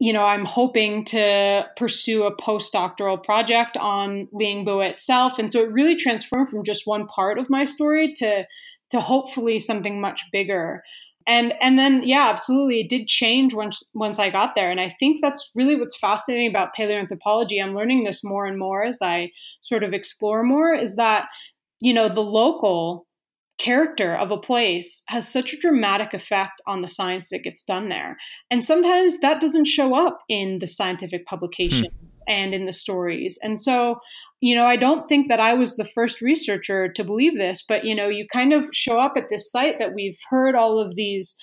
you 0.00 0.12
know, 0.12 0.24
I'm 0.24 0.44
hoping 0.44 1.04
to 1.06 1.66
pursue 1.76 2.24
a 2.24 2.36
postdoctoral 2.36 3.22
project 3.22 3.76
on 3.76 4.28
Liang 4.32 4.64
Bua 4.64 4.88
itself. 4.88 5.38
And 5.38 5.52
so 5.52 5.62
it 5.62 5.70
really 5.70 5.96
transformed 5.96 6.48
from 6.48 6.64
just 6.64 6.86
one 6.86 7.06
part 7.06 7.38
of 7.38 7.48
my 7.48 7.64
story 7.64 8.12
to, 8.16 8.44
to 8.90 9.00
hopefully 9.00 9.60
something 9.60 10.00
much 10.00 10.22
bigger 10.32 10.82
and 11.26 11.52
and 11.60 11.78
then 11.78 12.02
yeah 12.04 12.28
absolutely 12.28 12.80
it 12.80 12.88
did 12.88 13.06
change 13.06 13.54
once 13.54 13.82
once 13.94 14.18
i 14.18 14.30
got 14.30 14.54
there 14.54 14.70
and 14.70 14.80
i 14.80 14.94
think 14.98 15.20
that's 15.20 15.50
really 15.54 15.76
what's 15.76 15.98
fascinating 15.98 16.48
about 16.48 16.74
paleoanthropology 16.78 17.62
i'm 17.62 17.74
learning 17.74 18.04
this 18.04 18.24
more 18.24 18.46
and 18.46 18.58
more 18.58 18.84
as 18.84 18.98
i 19.02 19.30
sort 19.60 19.82
of 19.82 19.92
explore 19.92 20.42
more 20.42 20.74
is 20.74 20.96
that 20.96 21.26
you 21.80 21.92
know 21.92 22.08
the 22.08 22.20
local 22.20 23.06
character 23.60 24.16
of 24.16 24.30
a 24.30 24.38
place 24.38 25.02
has 25.08 25.28
such 25.28 25.52
a 25.52 25.58
dramatic 25.58 26.14
effect 26.14 26.62
on 26.66 26.80
the 26.80 26.88
science 26.88 27.28
that 27.28 27.42
gets 27.42 27.62
done 27.62 27.90
there. 27.90 28.16
And 28.50 28.64
sometimes 28.64 29.20
that 29.20 29.40
doesn't 29.40 29.66
show 29.66 29.94
up 29.94 30.20
in 30.30 30.60
the 30.60 30.66
scientific 30.66 31.26
publications 31.26 32.22
hmm. 32.26 32.32
and 32.32 32.54
in 32.54 32.64
the 32.64 32.72
stories. 32.72 33.38
And 33.42 33.60
so 33.60 34.00
you 34.40 34.56
know, 34.56 34.64
I 34.64 34.76
don't 34.76 35.06
think 35.06 35.28
that 35.28 35.38
I 35.40 35.52
was 35.52 35.76
the 35.76 35.84
first 35.84 36.22
researcher 36.22 36.90
to 36.90 37.04
believe 37.04 37.36
this, 37.36 37.62
but, 37.66 37.84
you 37.84 37.94
know, 37.94 38.08
you 38.08 38.26
kind 38.32 38.52
of 38.52 38.68
show 38.72 38.98
up 38.98 39.12
at 39.16 39.28
this 39.28 39.50
site 39.50 39.78
that 39.78 39.94
we've 39.94 40.18
heard 40.30 40.54
all 40.54 40.78
of 40.78 40.96
these, 40.96 41.36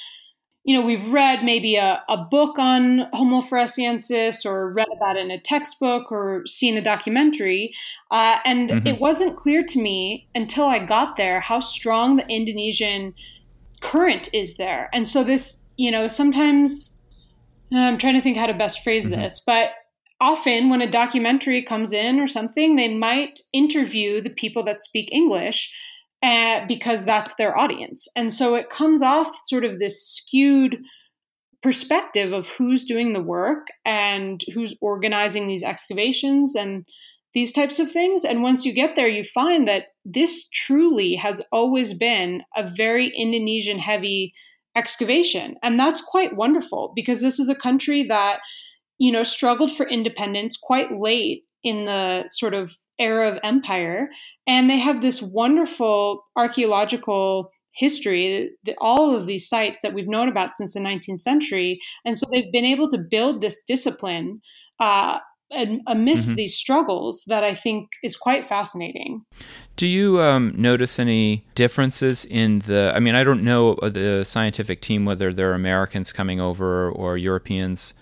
you 0.64 0.76
know, 0.76 0.84
we've 0.84 1.08
read 1.10 1.44
maybe 1.44 1.76
a, 1.76 2.02
a 2.10 2.18
book 2.18 2.58
on 2.58 3.08
Homo 3.14 3.42
floresiensis 3.42 4.46
or 4.46 4.74
read 4.74 4.88
about 4.96 5.16
it 5.16 5.26
in 5.26 5.32
a 5.32 5.40
textbook 5.40 6.12
or 6.12 6.42
seen 6.48 6.76
a 6.76 6.84
documentary. 6.84 7.72
Uh, 8.10 8.38
and 8.44 8.70
mm-hmm. 8.70 8.88
it 8.88 9.00
wasn't 9.00 9.38
clear 9.38 9.64
to 9.64 9.80
me 9.80 10.28
until 10.34 10.66
I 10.66 10.84
got 10.84 11.18
there 11.18 11.40
how 11.40 11.60
strong 11.60 12.16
the 12.16 12.28
Indonesian 12.28 13.14
current 13.80 14.28
is 14.34 14.58
there. 14.58 14.90
And 14.92 15.08
so 15.08 15.24
this, 15.24 15.64
you 15.78 15.92
know, 15.92 16.08
sometimes 16.08 16.96
I'm 17.72 18.00
trying 18.00 18.16
to 18.16 18.22
think 18.22 18.38
how 18.38 18.48
to 18.48 18.56
best 18.56 18.84
phrase 18.84 19.06
mm-hmm. 19.06 19.22
this, 19.22 19.40
but 19.46 19.70
often 20.20 20.70
when 20.70 20.82
a 20.82 20.90
documentary 20.90 21.64
comes 21.64 21.94
in 21.94 22.20
or 22.20 22.28
something, 22.28 22.76
they 22.76 22.94
might 22.94 23.40
interview 23.54 24.22
the 24.22 24.30
people 24.30 24.64
that 24.66 24.82
speak 24.82 25.10
English 25.12 25.72
uh, 26.24 26.66
because 26.68 27.06
that's 27.06 27.36
their 27.36 27.58
audience. 27.58 28.08
And 28.16 28.34
so 28.34 28.56
it 28.56 28.70
comes 28.70 29.02
off 29.02 29.38
sort 29.46 29.64
of 29.64 29.80
this 29.80 30.04
skewed 30.04 30.78
perspective 31.62 32.34
of 32.34 32.50
who's 32.50 32.84
doing 32.84 33.14
the 33.14 33.22
work 33.22 33.68
and 33.86 34.44
who's 34.54 34.76
organizing 34.82 35.48
these 35.48 35.64
excavations 35.64 36.56
and 36.56 36.86
these 37.34 37.52
types 37.52 37.78
of 37.78 37.92
things. 37.92 38.24
And 38.24 38.42
once 38.42 38.66
you 38.66 38.74
get 38.74 38.96
there, 38.96 39.08
you 39.08 39.24
find 39.24 39.68
that 39.68 39.88
this 40.06 40.48
truly 40.54 41.16
has 41.16 41.42
always 41.52 41.94
been 41.94 42.42
a 42.56 42.70
very 42.76 43.12
Indonesian 43.16 43.78
heavy 43.78 44.34
excavation. 44.76 45.56
And 45.62 45.80
that's 45.80 46.02
quite 46.02 46.36
wonderful 46.36 46.94
because 46.96 47.22
this 47.22 47.40
is 47.40 47.50
a 47.50 47.56
country 47.56 48.04
that 48.08 48.40
you 48.98 49.12
know, 49.12 49.24
struggled 49.24 49.76
for 49.76 49.88
independence 49.88 50.58
quite 50.58 51.00
late 51.00 51.46
in 51.64 51.86
the 51.86 52.26
sort 52.32 52.54
of 52.54 52.72
era 53.00 53.32
of 53.32 53.40
empire. 53.44 54.08
And 54.48 54.70
they 54.70 54.80
have 54.80 55.02
this 55.02 55.22
wonderful 55.22 56.24
archaeological 56.36 57.52
history, 57.74 58.52
the, 58.64 58.76
all 58.80 59.16
of 59.16 59.28
these 59.28 59.48
sites 59.48 59.82
that 59.82 59.94
we've 59.94 60.08
known 60.08 60.28
about 60.28 60.56
since 60.56 60.74
the 60.74 60.80
19th 60.80 61.22
century. 61.22 61.80
And 62.06 62.18
so 62.18 62.26
they've 62.32 62.52
been 62.52 62.66
able 62.66 62.90
to 62.90 62.98
build 62.98 63.42
this 63.42 63.62
discipline 63.68 64.42
uh, 64.80 65.20
amidst 65.88 66.28
mm-hmm. 66.28 66.36
these 66.36 66.56
struggles 66.56 67.24
that 67.28 67.44
I 67.44 67.56
think 67.56 67.90
is 68.04 68.16
quite 68.16 68.46
fascinating. 68.46 69.22
Do 69.76 69.88
you 69.88 70.22
um, 70.22 70.54
notice 70.58 71.00
any 71.00 71.46
differences 71.56 72.26
in 72.26 72.60
the? 72.60 72.92
I 72.94 73.00
mean, 73.00 73.16
I 73.16 73.24
don't 73.24 73.44
know 73.44 73.76
the 73.76 74.26
scientific 74.26 74.82
team 74.82 75.06
whether 75.06 75.32
they're 75.32 75.54
Americans 75.54 76.12
coming 76.12 76.42
over 76.42 76.92
or 76.92 77.16
Europeans 77.16 77.94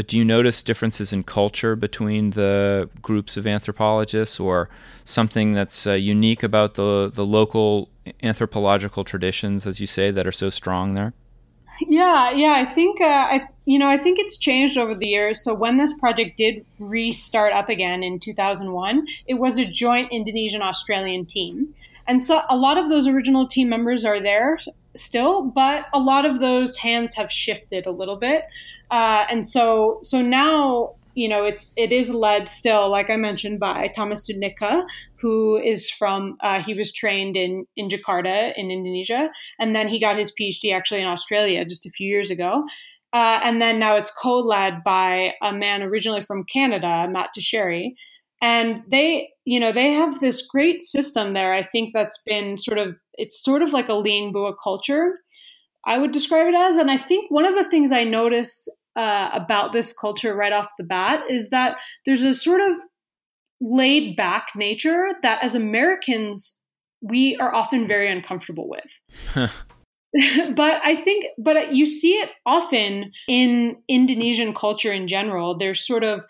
but 0.00 0.06
do 0.06 0.16
you 0.16 0.24
notice 0.24 0.62
differences 0.62 1.12
in 1.12 1.22
culture 1.22 1.76
between 1.76 2.30
the 2.30 2.88
groups 3.02 3.36
of 3.36 3.46
anthropologists 3.46 4.40
or 4.40 4.70
something 5.04 5.52
that's 5.52 5.86
uh, 5.86 5.92
unique 5.92 6.42
about 6.42 6.72
the, 6.72 7.12
the 7.14 7.22
local 7.22 7.90
anthropological 8.22 9.04
traditions, 9.04 9.66
as 9.66 9.78
you 9.78 9.86
say, 9.86 10.10
that 10.10 10.26
are 10.26 10.32
so 10.32 10.48
strong 10.48 10.94
there? 10.94 11.12
Yeah, 11.86 12.30
yeah, 12.30 12.52
I 12.52 12.64
think 12.64 13.02
uh, 13.02 13.04
I, 13.04 13.42
you 13.66 13.78
know, 13.78 13.88
I 13.88 13.98
think 13.98 14.18
it's 14.18 14.38
changed 14.38 14.78
over 14.78 14.94
the 14.94 15.06
years. 15.06 15.44
So 15.44 15.52
when 15.52 15.76
this 15.76 15.92
project 15.98 16.38
did 16.38 16.64
restart 16.78 17.52
up 17.52 17.68
again 17.68 18.02
in 18.02 18.18
2001, 18.20 19.06
it 19.26 19.34
was 19.34 19.58
a 19.58 19.66
joint 19.66 20.10
Indonesian 20.10 20.62
Australian 20.62 21.26
team, 21.26 21.74
and 22.06 22.22
so 22.22 22.40
a 22.48 22.56
lot 22.56 22.78
of 22.78 22.88
those 22.88 23.06
original 23.06 23.46
team 23.46 23.68
members 23.68 24.06
are 24.06 24.18
there 24.18 24.58
still, 24.96 25.42
but 25.42 25.88
a 25.92 25.98
lot 25.98 26.24
of 26.24 26.40
those 26.40 26.76
hands 26.76 27.12
have 27.16 27.30
shifted 27.30 27.84
a 27.84 27.90
little 27.90 28.16
bit. 28.16 28.46
Uh, 28.90 29.24
and 29.30 29.46
so 29.46 29.98
so 30.02 30.20
now 30.20 30.94
you 31.14 31.28
know 31.28 31.44
it's 31.44 31.72
it 31.76 31.92
is 31.92 32.10
led 32.14 32.48
still 32.48 32.88
like 32.90 33.10
i 33.10 33.16
mentioned 33.16 33.58
by 33.58 33.88
thomas 33.88 34.28
sutikna 34.28 34.84
who 35.20 35.58
is 35.58 35.90
from 35.90 36.36
uh, 36.40 36.62
he 36.62 36.74
was 36.74 36.92
trained 36.92 37.36
in 37.36 37.66
in 37.76 37.88
jakarta 37.88 38.52
in 38.56 38.70
indonesia 38.70 39.28
and 39.58 39.74
then 39.74 39.88
he 39.88 39.98
got 39.98 40.16
his 40.16 40.32
phd 40.40 40.72
actually 40.72 41.00
in 41.00 41.06
australia 41.06 41.64
just 41.64 41.86
a 41.86 41.90
few 41.90 42.08
years 42.08 42.30
ago 42.30 42.64
uh, 43.12 43.40
and 43.42 43.60
then 43.60 43.78
now 43.80 43.96
it's 43.96 44.10
co-led 44.10 44.84
by 44.84 45.34
a 45.42 45.52
man 45.52 45.82
originally 45.82 46.20
from 46.20 46.44
canada 46.44 47.08
matt 47.10 47.30
tocheri 47.36 47.94
and 48.40 48.82
they 48.88 49.28
you 49.44 49.58
know 49.58 49.72
they 49.72 49.92
have 49.92 50.20
this 50.20 50.46
great 50.46 50.80
system 50.80 51.32
there 51.32 51.52
i 51.52 51.62
think 51.62 51.90
that's 51.92 52.20
been 52.24 52.56
sort 52.56 52.78
of 52.78 52.94
it's 53.14 53.42
sort 53.42 53.62
of 53.62 53.72
like 53.72 53.88
a 53.88 53.94
Liang 53.94 54.32
Bua 54.32 54.54
culture 54.62 55.18
I 55.86 55.98
would 55.98 56.12
describe 56.12 56.46
it 56.46 56.54
as. 56.54 56.76
And 56.76 56.90
I 56.90 56.98
think 56.98 57.30
one 57.30 57.46
of 57.46 57.54
the 57.54 57.68
things 57.68 57.90
I 57.90 58.04
noticed 58.04 58.70
uh, 58.96 59.30
about 59.32 59.72
this 59.72 59.92
culture 59.92 60.34
right 60.34 60.52
off 60.52 60.68
the 60.78 60.84
bat 60.84 61.22
is 61.30 61.50
that 61.50 61.78
there's 62.04 62.22
a 62.22 62.34
sort 62.34 62.60
of 62.60 62.76
laid 63.60 64.16
back 64.16 64.48
nature 64.56 65.08
that 65.22 65.42
as 65.42 65.54
Americans, 65.54 66.60
we 67.02 67.36
are 67.36 67.54
often 67.54 67.86
very 67.86 68.10
uncomfortable 68.10 68.68
with. 68.68 69.50
but 70.56 70.80
I 70.82 70.96
think, 70.96 71.26
but 71.38 71.74
you 71.74 71.86
see 71.86 72.14
it 72.14 72.30
often 72.46 73.12
in 73.28 73.76
Indonesian 73.88 74.54
culture 74.54 74.92
in 74.92 75.08
general. 75.08 75.56
There's 75.56 75.86
sort 75.86 76.04
of, 76.04 76.24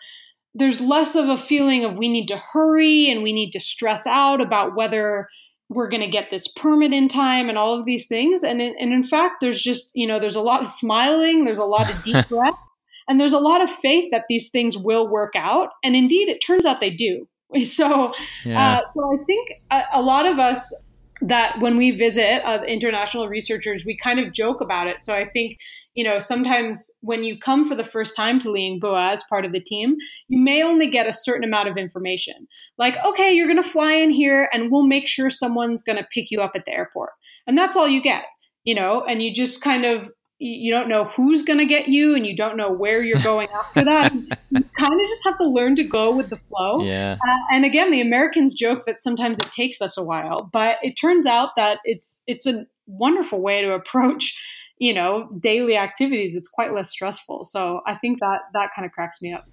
there's 0.53 0.81
less 0.81 1.15
of 1.15 1.29
a 1.29 1.37
feeling 1.37 1.85
of 1.85 1.97
we 1.97 2.09
need 2.09 2.27
to 2.27 2.37
hurry 2.37 3.09
and 3.09 3.23
we 3.23 3.33
need 3.33 3.51
to 3.51 3.59
stress 3.59 4.05
out 4.05 4.41
about 4.41 4.75
whether 4.75 5.29
we're 5.71 5.87
going 5.87 6.01
to 6.01 6.09
get 6.09 6.29
this 6.29 6.49
permit 6.49 6.91
in 6.91 7.07
time 7.07 7.47
and 7.47 7.57
all 7.57 7.77
of 7.77 7.85
these 7.85 8.07
things. 8.07 8.43
And 8.43 8.61
in, 8.61 8.75
and 8.77 8.93
in 8.93 9.03
fact 9.03 9.35
there's 9.39 9.61
just 9.61 9.89
you 9.93 10.05
know 10.05 10.19
there's 10.19 10.35
a 10.35 10.41
lot 10.41 10.61
of 10.61 10.67
smiling 10.67 11.45
there's 11.45 11.57
a 11.57 11.65
lot 11.65 11.89
of 11.89 12.03
deep 12.03 12.27
breaths 12.29 12.83
and 13.07 13.19
there's 13.19 13.33
a 13.33 13.39
lot 13.39 13.61
of 13.61 13.69
faith 13.69 14.11
that 14.11 14.25
these 14.27 14.49
things 14.49 14.77
will 14.77 15.07
work 15.07 15.33
out. 15.35 15.69
And 15.83 15.95
indeed 15.95 16.27
it 16.27 16.39
turns 16.39 16.65
out 16.65 16.79
they 16.79 16.91
do. 16.91 17.27
So 17.65 18.13
yeah. 18.45 18.77
uh, 18.77 18.81
so 18.93 19.01
i 19.13 19.17
think 19.25 19.49
a, 19.71 19.81
a, 19.95 20.01
lot 20.01 20.25
of 20.25 20.39
us 20.39 20.73
that 21.21 21.59
when 21.59 21.75
we 21.75 21.91
visit 21.91 22.41
uh, 22.45 22.63
international 22.63 23.27
researchers 23.27 23.83
we 23.85 23.97
kind 23.97 24.21
of 24.21 24.31
joke 24.31 24.61
about 24.61 24.87
it. 24.87 25.01
So 25.01 25.13
i 25.13 25.27
think 25.27 25.57
you 25.93 26.03
know, 26.03 26.19
sometimes 26.19 26.89
when 27.01 27.23
you 27.23 27.37
come 27.37 27.67
for 27.67 27.75
the 27.75 27.83
first 27.83 28.15
time 28.15 28.39
to 28.39 28.51
Liang 28.51 28.79
Bua 28.79 29.11
as 29.11 29.23
part 29.29 29.45
of 29.45 29.51
the 29.51 29.59
team, 29.59 29.95
you 30.29 30.39
may 30.41 30.63
only 30.63 30.89
get 30.89 31.07
a 31.07 31.13
certain 31.13 31.43
amount 31.43 31.67
of 31.67 31.77
information. 31.77 32.47
Like, 32.77 32.97
okay, 33.05 33.33
you're 33.33 33.47
going 33.47 33.61
to 33.61 33.69
fly 33.69 33.93
in 33.93 34.09
here 34.09 34.49
and 34.53 34.71
we'll 34.71 34.87
make 34.87 35.07
sure 35.07 35.29
someone's 35.29 35.83
going 35.83 35.97
to 35.97 36.07
pick 36.13 36.31
you 36.31 36.41
up 36.41 36.51
at 36.55 36.65
the 36.65 36.71
airport. 36.71 37.11
And 37.45 37.57
that's 37.57 37.75
all 37.75 37.87
you 37.87 38.01
get, 38.01 38.23
you 38.63 38.73
know, 38.73 39.03
and 39.03 39.21
you 39.21 39.33
just 39.33 39.61
kind 39.61 39.85
of, 39.85 40.09
you 40.39 40.71
don't 40.71 40.89
know 40.89 41.03
who's 41.03 41.43
going 41.43 41.59
to 41.59 41.65
get 41.65 41.87
you 41.87 42.15
and 42.15 42.25
you 42.25 42.35
don't 42.35 42.57
know 42.57 42.71
where 42.71 43.03
you're 43.03 43.21
going 43.21 43.49
after 43.53 43.83
that. 43.83 44.13
you 44.13 44.63
kind 44.77 44.99
of 44.99 45.07
just 45.07 45.23
have 45.25 45.35
to 45.37 45.47
learn 45.47 45.75
to 45.75 45.83
go 45.83 46.15
with 46.15 46.29
the 46.29 46.37
flow. 46.37 46.81
Yeah. 46.81 47.17
Uh, 47.27 47.37
and 47.51 47.65
again, 47.65 47.91
the 47.91 48.01
Americans 48.01 48.53
joke 48.53 48.85
that 48.85 49.01
sometimes 49.01 49.39
it 49.39 49.51
takes 49.51 49.81
us 49.81 49.97
a 49.97 50.03
while, 50.03 50.49
but 50.53 50.77
it 50.81 50.93
turns 50.93 51.25
out 51.25 51.49
that 51.57 51.79
it's, 51.83 52.23
it's 52.27 52.45
a 52.45 52.65
wonderful 52.87 53.41
way 53.41 53.61
to 53.61 53.73
approach 53.73 54.39
you 54.81 54.93
know 54.93 55.29
daily 55.39 55.77
activities 55.77 56.35
it's 56.35 56.49
quite 56.49 56.73
less 56.73 56.89
stressful 56.89 57.43
so 57.43 57.81
i 57.85 57.95
think 57.95 58.19
that 58.19 58.39
that 58.53 58.71
kind 58.75 58.85
of 58.85 58.91
cracks 58.91 59.21
me 59.21 59.31
up 59.31 59.45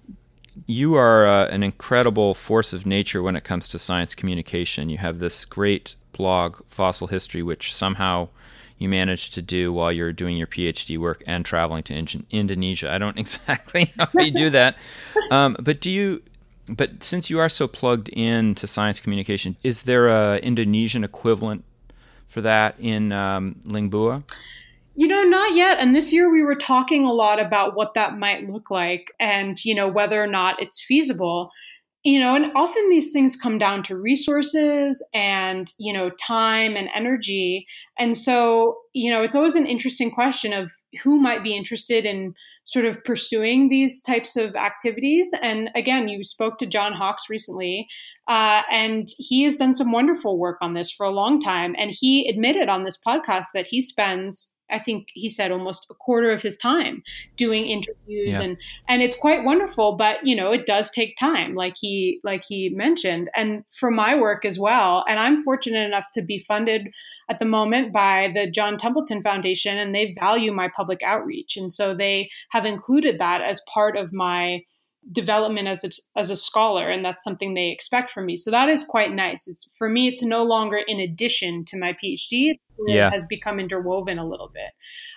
you 0.65 0.95
are 0.95 1.25
uh, 1.25 1.47
an 1.47 1.63
incredible 1.63 2.33
force 2.33 2.73
of 2.73 2.85
nature 2.85 3.21
when 3.21 3.35
it 3.35 3.43
comes 3.43 3.67
to 3.69 3.79
science 3.79 4.15
communication. 4.15 4.89
You 4.89 4.97
have 4.97 5.19
this 5.19 5.45
great 5.45 5.95
blog, 6.11 6.57
Fossil 6.67 7.07
History, 7.07 7.43
which 7.43 7.73
somehow 7.73 8.29
you 8.77 8.89
managed 8.89 9.33
to 9.33 9.41
do 9.41 9.71
while 9.73 9.91
you're 9.91 10.13
doing 10.13 10.37
your 10.37 10.47
PhD 10.47 10.97
work 10.97 11.23
and 11.27 11.45
traveling 11.45 11.83
to 11.83 11.95
in- 11.95 12.25
Indonesia. 12.31 12.91
I 12.91 12.97
don't 12.97 13.17
exactly 13.25 13.93
know 13.97 14.05
how 14.13 14.21
you 14.21 14.31
do 14.31 14.49
that, 14.49 14.77
um, 15.31 15.55
but 15.59 15.81
do 15.81 15.91
you? 15.91 16.21
But 16.71 17.03
since 17.03 17.31
you 17.31 17.39
are 17.39 17.49
so 17.49 17.67
plugged 17.67 18.09
in 18.09 18.53
to 18.55 18.67
science 18.67 18.99
communication, 18.99 19.55
is 19.63 19.83
there 19.83 20.07
a 20.07 20.37
Indonesian 20.37 21.03
equivalent 21.03 21.63
for 22.27 22.41
that 22.41 22.75
in 22.79 23.11
um, 23.11 23.55
Liang 23.65 23.89
Bua? 23.89 24.23
You 24.99 25.07
know, 25.07 25.23
not 25.23 25.55
yet. 25.55 25.79
And 25.79 25.95
this 25.95 26.11
year 26.11 26.29
we 26.29 26.43
were 26.43 26.55
talking 26.55 27.05
a 27.05 27.13
lot 27.13 27.41
about 27.41 27.73
what 27.73 27.93
that 27.95 28.17
might 28.17 28.49
look 28.49 28.69
like 28.69 29.13
and, 29.17 29.57
you 29.63 29.73
know, 29.73 29.87
whether 29.87 30.21
or 30.21 30.27
not 30.27 30.61
it's 30.61 30.83
feasible. 30.83 31.51
You 32.03 32.19
know, 32.19 32.35
and 32.35 32.47
often 32.53 32.89
these 32.89 33.13
things 33.13 33.37
come 33.37 33.57
down 33.57 33.81
to 33.83 33.95
resources 33.95 35.01
and, 35.13 35.71
you 35.77 35.93
know, 35.93 36.09
time 36.19 36.75
and 36.75 36.89
energy. 36.93 37.65
And 37.97 38.17
so, 38.17 38.75
you 38.93 39.09
know, 39.09 39.23
it's 39.23 39.35
always 39.35 39.55
an 39.55 39.65
interesting 39.65 40.11
question 40.11 40.51
of 40.51 40.69
who 41.01 41.17
might 41.17 41.43
be 41.43 41.55
interested 41.55 42.05
in 42.05 42.33
sort 42.65 42.83
of 42.83 43.01
pursuing 43.05 43.69
these 43.69 44.01
types 44.01 44.35
of 44.35 44.57
activities. 44.57 45.31
And 45.41 45.69
again, 45.75 46.09
you 46.09 46.25
spoke 46.25 46.57
to 46.57 46.65
John 46.65 46.91
Hawks 46.91 47.29
recently, 47.29 47.87
uh, 48.27 48.63
and 48.69 49.07
he 49.17 49.43
has 49.43 49.55
done 49.55 49.73
some 49.73 49.93
wonderful 49.93 50.37
work 50.37 50.57
on 50.59 50.73
this 50.73 50.91
for 50.91 51.05
a 51.05 51.11
long 51.11 51.39
time. 51.39 51.73
And 51.77 51.89
he 51.97 52.27
admitted 52.27 52.67
on 52.67 52.83
this 52.83 52.99
podcast 53.07 53.45
that 53.53 53.67
he 53.67 53.79
spends 53.79 54.51
I 54.71 54.79
think 54.79 55.07
he 55.13 55.29
said 55.29 55.51
almost 55.51 55.87
a 55.89 55.93
quarter 55.93 56.31
of 56.31 56.41
his 56.41 56.57
time 56.57 57.03
doing 57.35 57.65
interviews 57.65 58.33
yeah. 58.33 58.41
and 58.41 58.57
and 58.87 59.01
it's 59.01 59.15
quite 59.15 59.43
wonderful 59.43 59.95
but 59.95 60.17
you 60.23 60.35
know 60.35 60.51
it 60.51 60.65
does 60.65 60.89
take 60.89 61.17
time 61.17 61.55
like 61.55 61.75
he 61.79 62.19
like 62.23 62.43
he 62.47 62.69
mentioned. 62.69 63.29
And 63.35 63.63
for 63.71 63.91
my 63.91 64.15
work 64.15 64.45
as 64.45 64.59
well 64.59 65.03
and 65.07 65.19
I'm 65.19 65.43
fortunate 65.43 65.85
enough 65.85 66.07
to 66.13 66.21
be 66.21 66.39
funded 66.39 66.89
at 67.29 67.39
the 67.39 67.45
moment 67.45 67.93
by 67.93 68.31
the 68.33 68.49
John 68.49 68.77
Templeton 68.77 69.21
Foundation 69.21 69.77
and 69.77 69.93
they 69.93 70.15
value 70.19 70.51
my 70.51 70.69
public 70.75 71.01
outreach. 71.03 71.57
And 71.57 71.71
so 71.71 71.95
they 71.95 72.29
have 72.49 72.65
included 72.65 73.19
that 73.19 73.41
as 73.41 73.61
part 73.71 73.95
of 73.95 74.11
my 74.11 74.61
development 75.11 75.67
as 75.67 75.83
a, 75.83 75.89
as 76.19 76.29
a 76.29 76.35
scholar 76.35 76.89
and 76.89 77.03
that's 77.03 77.23
something 77.23 77.53
they 77.53 77.69
expect 77.69 78.09
from 78.09 78.25
me. 78.25 78.35
So 78.35 78.51
that 78.51 78.69
is 78.69 78.83
quite 78.83 79.13
nice. 79.13 79.47
It's, 79.47 79.67
for 79.75 79.89
me 79.89 80.07
it's 80.07 80.23
no 80.23 80.43
longer 80.43 80.79
in 80.87 80.99
addition 80.99 81.65
to 81.65 81.77
my 81.77 81.93
phd 82.03 82.59
yeah. 82.87 83.09
has 83.09 83.25
become 83.25 83.59
interwoven 83.59 84.19
a 84.19 84.27
little 84.27 84.49
bit 84.53 84.71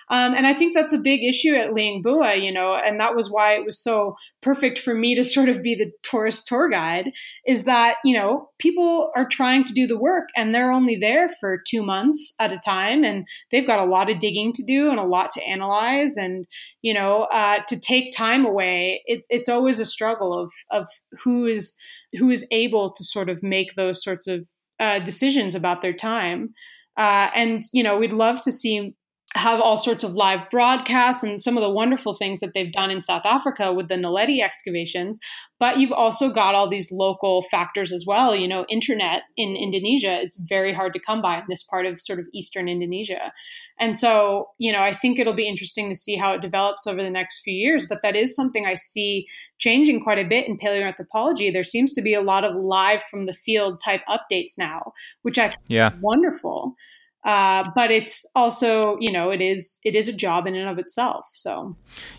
um, 0.09 0.33
and 0.33 0.45
I 0.45 0.53
think 0.53 0.73
that's 0.73 0.93
a 0.93 0.97
big 0.97 1.23
issue 1.23 1.55
at 1.55 1.73
Liang 1.73 2.01
Bua, 2.01 2.35
you 2.35 2.51
know, 2.51 2.75
and 2.75 2.99
that 2.99 3.15
was 3.15 3.31
why 3.31 3.53
it 3.53 3.65
was 3.65 3.81
so 3.81 4.15
perfect 4.41 4.77
for 4.77 4.93
me 4.93 5.15
to 5.15 5.23
sort 5.33 5.49
of 5.49 5.63
be 5.63 5.75
the 5.75 5.91
tourist 6.03 6.47
tour 6.47 6.69
guide 6.69 7.11
is 7.47 7.63
that, 7.63 7.95
you 8.03 8.15
know, 8.15 8.49
people 8.59 9.11
are 9.15 9.27
trying 9.27 9.63
to 9.65 9.73
do 9.73 9.87
the 9.87 9.97
work 9.97 10.29
and 10.35 10.53
they're 10.53 10.71
only 10.71 10.97
there 10.99 11.29
for 11.39 11.61
two 11.67 11.81
months 11.81 12.33
at 12.39 12.51
a 12.51 12.59
time 12.63 13.03
and 13.03 13.25
they've 13.51 13.67
got 13.67 13.79
a 13.79 13.89
lot 13.89 14.09
of 14.09 14.19
digging 14.19 14.53
to 14.53 14.63
do 14.63 14.89
and 14.89 14.99
a 14.99 15.03
lot 15.03 15.31
to 15.31 15.43
analyze. 15.43 16.17
And, 16.17 16.45
you 16.81 16.93
know, 16.93 17.23
uh, 17.23 17.59
to 17.67 17.79
take 17.79 18.15
time 18.15 18.45
away, 18.45 19.01
it, 19.05 19.25
it's 19.29 19.49
always 19.49 19.79
a 19.79 19.85
struggle 19.85 20.37
of, 20.37 20.51
of 20.71 20.87
who 21.23 21.45
is, 21.45 21.75
who 22.19 22.29
is 22.29 22.45
able 22.51 22.91
to 22.91 23.03
sort 23.03 23.29
of 23.29 23.41
make 23.41 23.75
those 23.75 24.03
sorts 24.03 24.27
of 24.27 24.47
uh, 24.79 24.99
decisions 24.99 25.55
about 25.55 25.81
their 25.81 25.93
time. 25.93 26.53
Uh, 26.97 27.29
and 27.35 27.63
you 27.71 27.83
know, 27.83 27.97
we'd 27.97 28.13
love 28.13 28.41
to 28.41 28.51
see 28.51 28.93
have 29.35 29.59
all 29.59 29.77
sorts 29.77 30.03
of 30.03 30.13
live 30.13 30.41
broadcasts 30.51 31.23
and 31.23 31.41
some 31.41 31.57
of 31.57 31.63
the 31.63 31.69
wonderful 31.69 32.13
things 32.13 32.39
that 32.39 32.53
they've 32.53 32.71
done 32.71 32.91
in 32.91 33.01
South 33.01 33.23
Africa 33.25 33.73
with 33.73 33.87
the 33.87 33.95
Naledi 33.95 34.43
excavations. 34.43 35.19
But 35.59 35.79
you've 35.79 35.91
also 35.91 36.29
got 36.29 36.53
all 36.53 36.69
these 36.69 36.91
local 36.91 37.41
factors 37.41 37.91
as 37.91 38.05
well. 38.05 38.35
You 38.35 38.47
know, 38.47 38.65
internet 38.69 39.23
in 39.35 39.55
Indonesia 39.55 40.19
is 40.21 40.39
very 40.47 40.73
hard 40.73 40.93
to 40.93 40.99
come 40.99 41.21
by 41.21 41.37
in 41.37 41.45
this 41.49 41.63
part 41.63 41.85
of 41.87 41.99
sort 41.99 42.19
of 42.19 42.27
eastern 42.33 42.69
Indonesia. 42.69 43.31
And 43.79 43.97
so, 43.97 44.49
you 44.59 44.71
know, 44.71 44.81
I 44.81 44.93
think 44.93 45.17
it'll 45.17 45.33
be 45.33 45.47
interesting 45.47 45.89
to 45.89 45.95
see 45.95 46.15
how 46.15 46.33
it 46.33 46.41
develops 46.41 46.85
over 46.85 47.01
the 47.01 47.09
next 47.09 47.41
few 47.41 47.55
years. 47.55 47.87
But 47.87 48.01
that 48.03 48.15
is 48.15 48.35
something 48.35 48.65
I 48.67 48.75
see 48.75 49.25
changing 49.57 50.03
quite 50.03 50.19
a 50.19 50.27
bit 50.27 50.47
in 50.47 50.59
paleoanthropology. 50.59 51.51
There 51.51 51.63
seems 51.63 51.93
to 51.93 52.01
be 52.01 52.13
a 52.13 52.21
lot 52.21 52.43
of 52.43 52.55
live 52.55 53.01
from 53.09 53.25
the 53.25 53.33
field 53.33 53.79
type 53.83 54.01
updates 54.07 54.59
now, 54.59 54.93
which 55.23 55.39
I 55.39 55.47
think 55.47 55.61
yeah. 55.69 55.93
is 55.93 56.01
wonderful. 56.01 56.75
Uh, 57.25 57.69
but 57.73 57.89
it's 57.89 58.25
also 58.35 58.97
you 58.99 59.09
know 59.09 59.29
it 59.29 59.41
is 59.41 59.79
it 59.83 59.95
is 59.95 60.09
a 60.09 60.13
job 60.13 60.45
in 60.45 60.55
and 60.55 60.69
of 60.69 60.77
itself 60.77 61.29
so. 61.31 61.73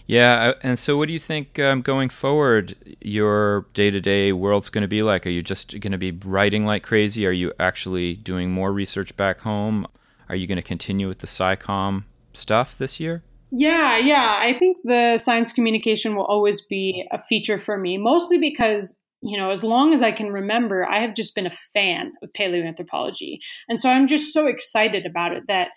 Yeah 0.06 0.54
and 0.62 0.78
so 0.78 0.96
what 0.96 1.08
do 1.08 1.12
you 1.12 1.18
think 1.18 1.58
um, 1.58 1.82
going 1.82 2.08
forward 2.08 2.74
your 3.02 3.66
day-to-day 3.74 4.32
world's 4.32 4.70
going 4.70 4.82
to 4.82 4.88
be 4.88 5.02
like? 5.02 5.26
Are 5.26 5.30
you 5.30 5.42
just 5.42 5.78
going 5.80 5.92
to 5.92 5.98
be 5.98 6.12
writing 6.24 6.64
like 6.64 6.82
crazy? 6.82 7.26
Are 7.26 7.32
you 7.32 7.52
actually 7.60 8.14
doing 8.14 8.50
more 8.50 8.72
research 8.72 9.14
back 9.16 9.40
home? 9.40 9.86
Are 10.30 10.36
you 10.36 10.46
going 10.46 10.56
to 10.56 10.62
continue 10.62 11.06
with 11.06 11.18
the 11.18 11.26
SciComm 11.26 12.04
stuff 12.32 12.78
this 12.78 12.98
year? 12.98 13.22
Yeah 13.50 13.98
yeah. 13.98 14.38
I 14.40 14.56
think 14.58 14.78
the 14.84 15.18
science 15.18 15.52
communication 15.52 16.16
will 16.16 16.24
always 16.24 16.62
be 16.62 17.06
a 17.12 17.18
feature 17.18 17.58
for 17.58 17.76
me 17.76 17.98
mostly 17.98 18.38
because 18.38 18.98
you 19.24 19.38
know, 19.38 19.50
as 19.50 19.64
long 19.64 19.94
as 19.94 20.02
I 20.02 20.12
can 20.12 20.30
remember, 20.30 20.84
I 20.84 21.00
have 21.00 21.14
just 21.14 21.34
been 21.34 21.46
a 21.46 21.50
fan 21.50 22.12
of 22.22 22.30
paleoanthropology. 22.38 23.38
And 23.68 23.80
so 23.80 23.88
I'm 23.88 24.06
just 24.06 24.34
so 24.34 24.46
excited 24.46 25.06
about 25.06 25.32
it 25.32 25.44
that 25.48 25.68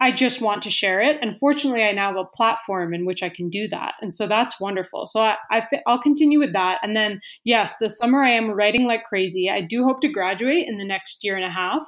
I 0.00 0.10
just 0.10 0.40
want 0.40 0.62
to 0.62 0.70
share 0.70 1.00
it. 1.00 1.18
And 1.20 1.38
fortunately, 1.38 1.82
I 1.82 1.92
now 1.92 2.08
have 2.08 2.16
a 2.16 2.36
platform 2.36 2.94
in 2.94 3.04
which 3.04 3.22
I 3.22 3.28
can 3.28 3.50
do 3.50 3.68
that. 3.68 3.94
And 4.00 4.12
so 4.12 4.26
that's 4.26 4.58
wonderful. 4.58 5.06
So 5.06 5.20
I, 5.20 5.36
I 5.50 5.64
will 5.86 6.00
continue 6.00 6.38
with 6.38 6.54
that. 6.54 6.78
And 6.82 6.96
then, 6.96 7.20
yes, 7.44 7.76
this 7.76 7.98
summer 7.98 8.24
I 8.24 8.30
am 8.30 8.50
writing 8.50 8.86
like 8.86 9.04
crazy. 9.04 9.50
I 9.50 9.60
do 9.60 9.84
hope 9.84 10.00
to 10.00 10.08
graduate 10.08 10.66
in 10.66 10.78
the 10.78 10.84
next 10.84 11.22
year 11.22 11.36
and 11.36 11.44
a 11.44 11.50
half. 11.50 11.84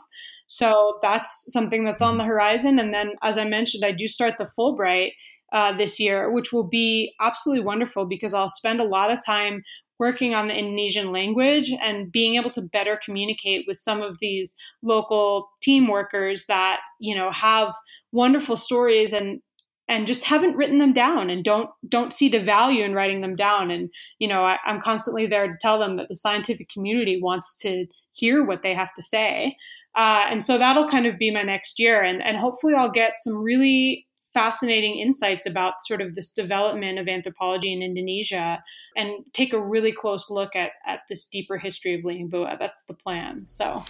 So 0.46 0.98
that's 1.00 1.50
something 1.50 1.84
that's 1.84 2.02
on 2.02 2.18
the 2.18 2.24
horizon. 2.24 2.78
And 2.78 2.92
then, 2.92 3.14
as 3.22 3.38
I 3.38 3.44
mentioned, 3.44 3.84
I 3.84 3.90
do 3.90 4.06
start 4.06 4.34
the 4.36 4.50
Fulbright 4.56 5.12
uh, 5.52 5.76
this 5.76 5.98
year, 5.98 6.30
which 6.30 6.52
will 6.52 6.68
be 6.68 7.14
absolutely 7.20 7.64
wonderful 7.64 8.04
because 8.06 8.34
I'll 8.34 8.50
spend 8.50 8.80
a 8.80 8.84
lot 8.84 9.10
of 9.10 9.24
time 9.24 9.62
working 10.04 10.34
on 10.34 10.48
the 10.48 10.54
Indonesian 10.54 11.12
language 11.12 11.72
and 11.82 12.12
being 12.12 12.34
able 12.34 12.50
to 12.50 12.60
better 12.60 13.00
communicate 13.02 13.64
with 13.66 13.78
some 13.78 14.02
of 14.02 14.18
these 14.20 14.54
local 14.82 15.48
team 15.62 15.88
workers 15.88 16.44
that 16.46 16.80
you 17.00 17.16
know 17.16 17.30
have 17.30 17.72
wonderful 18.12 18.58
stories 18.58 19.14
and 19.14 19.40
and 19.88 20.06
just 20.06 20.24
haven't 20.24 20.56
written 20.56 20.78
them 20.78 20.92
down 20.92 21.30
and 21.30 21.42
don't 21.42 21.70
don't 21.88 22.12
see 22.12 22.28
the 22.28 22.38
value 22.38 22.84
in 22.84 22.92
writing 22.92 23.22
them 23.22 23.34
down. 23.34 23.70
And 23.70 23.88
you 24.18 24.28
know 24.28 24.44
I, 24.44 24.58
i'm 24.66 24.78
constantly 24.78 25.26
there 25.26 25.46
to 25.46 25.54
tell 25.58 25.78
them 25.78 25.96
that 25.96 26.08
the 26.10 26.16
scientific 26.16 26.68
community 26.68 27.18
wants 27.22 27.56
to 27.62 27.86
hear 28.12 28.44
what 28.44 28.60
they 28.62 28.74
have 28.74 28.92
to 28.96 29.02
say. 29.02 29.56
Uh, 29.96 30.26
and 30.28 30.44
so 30.44 30.58
that'll 30.58 30.88
kind 30.88 31.06
of 31.06 31.18
be 31.18 31.30
my 31.30 31.42
next 31.42 31.78
year. 31.78 32.02
And 32.02 32.22
and 32.22 32.36
hopefully 32.36 32.74
i'll 32.74 32.98
get 33.02 33.14
some 33.24 33.38
really 33.38 34.06
fascinating 34.34 34.98
insights 34.98 35.46
about 35.46 35.74
sort 35.84 36.02
of 36.02 36.14
this 36.14 36.28
development 36.28 36.98
of 36.98 37.08
anthropology 37.08 37.72
in 37.72 37.82
Indonesia 37.82 38.62
and 38.96 39.24
take 39.32 39.52
a 39.52 39.60
really 39.60 39.92
close 39.92 40.28
look 40.28 40.54
at, 40.56 40.72
at 40.86 41.00
this 41.08 41.24
deeper 41.24 41.56
history 41.56 41.94
of 41.94 42.04
Liang 42.04 42.28
Bua. 42.28 42.56
That's 42.58 42.84
the 42.84 42.94
plan. 42.94 43.46
So. 43.46 43.84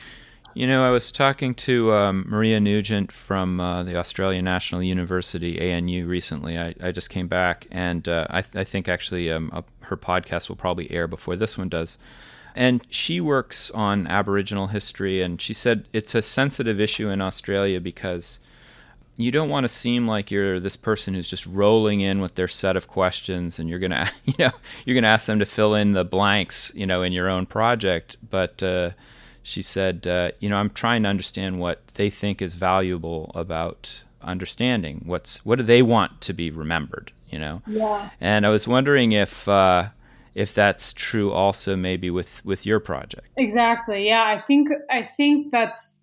You 0.53 0.69
know, 0.69 0.85
I 0.85 0.91
was 0.91 1.11
talking 1.11 1.53
to 1.57 1.93
um, 1.93 2.27
Maria 2.29 2.61
Nugent 2.61 3.11
from 3.11 3.59
uh, 3.59 3.83
the 3.83 3.97
Australian 3.97 4.45
National 4.45 4.85
University, 4.85 5.61
ANU, 5.73 6.07
recently. 6.07 6.57
I, 6.57 6.77
I 6.81 6.93
just 6.93 7.11
came 7.11 7.27
back, 7.27 7.67
and 7.73 8.09
uh, 8.09 8.29
I, 8.31 8.43
th- 8.43 8.55
I, 8.55 8.63
think 8.63 8.89
actually 8.89 9.33
um, 9.33 9.51
uh, 9.53 9.63
her 9.81 9.97
podcast 9.97 10.49
will 10.49 10.55
probably 10.55 10.89
air 10.93 11.09
before 11.09 11.35
this 11.35 11.59
one 11.59 11.69
does. 11.69 11.99
And 12.55 12.87
she 12.89 13.21
works 13.21 13.73
on 13.73 14.07
Aboriginal 14.07 14.69
history, 14.69 15.23
and 15.23 15.43
she 15.43 15.55
said 15.55 15.89
it's 15.93 16.15
a 16.15 16.23
sensitive 16.23 16.81
issue 16.81 17.09
in 17.09 17.21
Australia 17.21 17.81
because 17.81 18.39
you 19.17 19.31
don't 19.31 19.49
want 19.49 19.65
to 19.65 19.69
seem 19.69 20.09
like 20.09 20.31
you're 20.31 20.59
this 20.59 20.77
person 20.77 21.15
who's 21.15 21.29
just 21.29 21.47
rolling 21.47 22.01
in 22.01 22.21
with 22.21 22.35
their 22.35 22.49
set 22.49 22.77
of 22.77 22.89
questions 22.89 23.59
and 23.59 23.69
you're 23.69 23.79
gonna 23.79 24.11
you 24.25 24.35
know 24.39 24.51
you're 24.85 24.95
gonna 24.95 25.09
ask 25.09 25.27
them 25.27 25.39
to 25.39 25.47
fill 25.47 25.75
in 25.75 25.93
the 25.93 26.05
blanks 26.05 26.73
you 26.75 26.87
know 26.87 27.03
in 27.03 27.13
your 27.13 27.31
own 27.31 27.47
project. 27.47 28.17
But 28.29 28.63
uh, 28.63 28.91
she 29.43 29.63
said 29.63 30.07
uh, 30.07 30.31
you 30.41 30.49
know 30.49 30.57
i'm 30.57 30.71
trying 30.71 31.03
to 31.05 31.09
understand 31.09 31.61
what 31.61 31.87
they 31.95 32.11
think 32.11 32.43
is 32.43 32.55
valuable 32.55 33.31
about 33.35 34.03
understanding. 34.23 35.03
What's 35.05 35.45
what 35.45 35.59
do 35.59 35.65
they 35.65 35.83
want 35.83 36.21
to 36.23 36.33
be 36.33 36.51
remembered 36.51 37.13
you 37.29 37.39
know? 37.39 37.63
Yeah. 37.67 38.11
And 38.21 38.47
i 38.47 38.49
was 38.49 38.67
wondering 38.67 39.13
if 39.13 39.49
uh, 39.49 39.89
if 40.35 40.55
that's 40.55 40.93
true 40.93 41.33
also 41.33 41.77
maybe 41.77 42.11
with 42.11 42.45
with 42.45 42.67
your 42.67 42.81
project. 42.81 43.29
Exactly. 43.37 44.07
Yeah 44.07 44.25
i 44.25 44.39
think 44.39 44.71
i 44.91 45.03
think 45.03 45.53
that's 45.53 46.01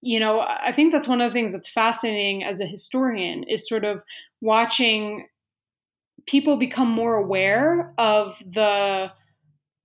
you 0.00 0.20
know, 0.20 0.40
I 0.40 0.72
think 0.74 0.92
that's 0.92 1.08
one 1.08 1.20
of 1.20 1.30
the 1.30 1.34
things 1.34 1.52
that's 1.52 1.68
fascinating 1.68 2.44
as 2.44 2.60
a 2.60 2.66
historian 2.66 3.44
is 3.44 3.68
sort 3.68 3.84
of 3.84 4.02
watching 4.40 5.26
people 6.26 6.56
become 6.56 6.88
more 6.90 7.16
aware 7.16 7.92
of 7.98 8.36
the 8.46 9.10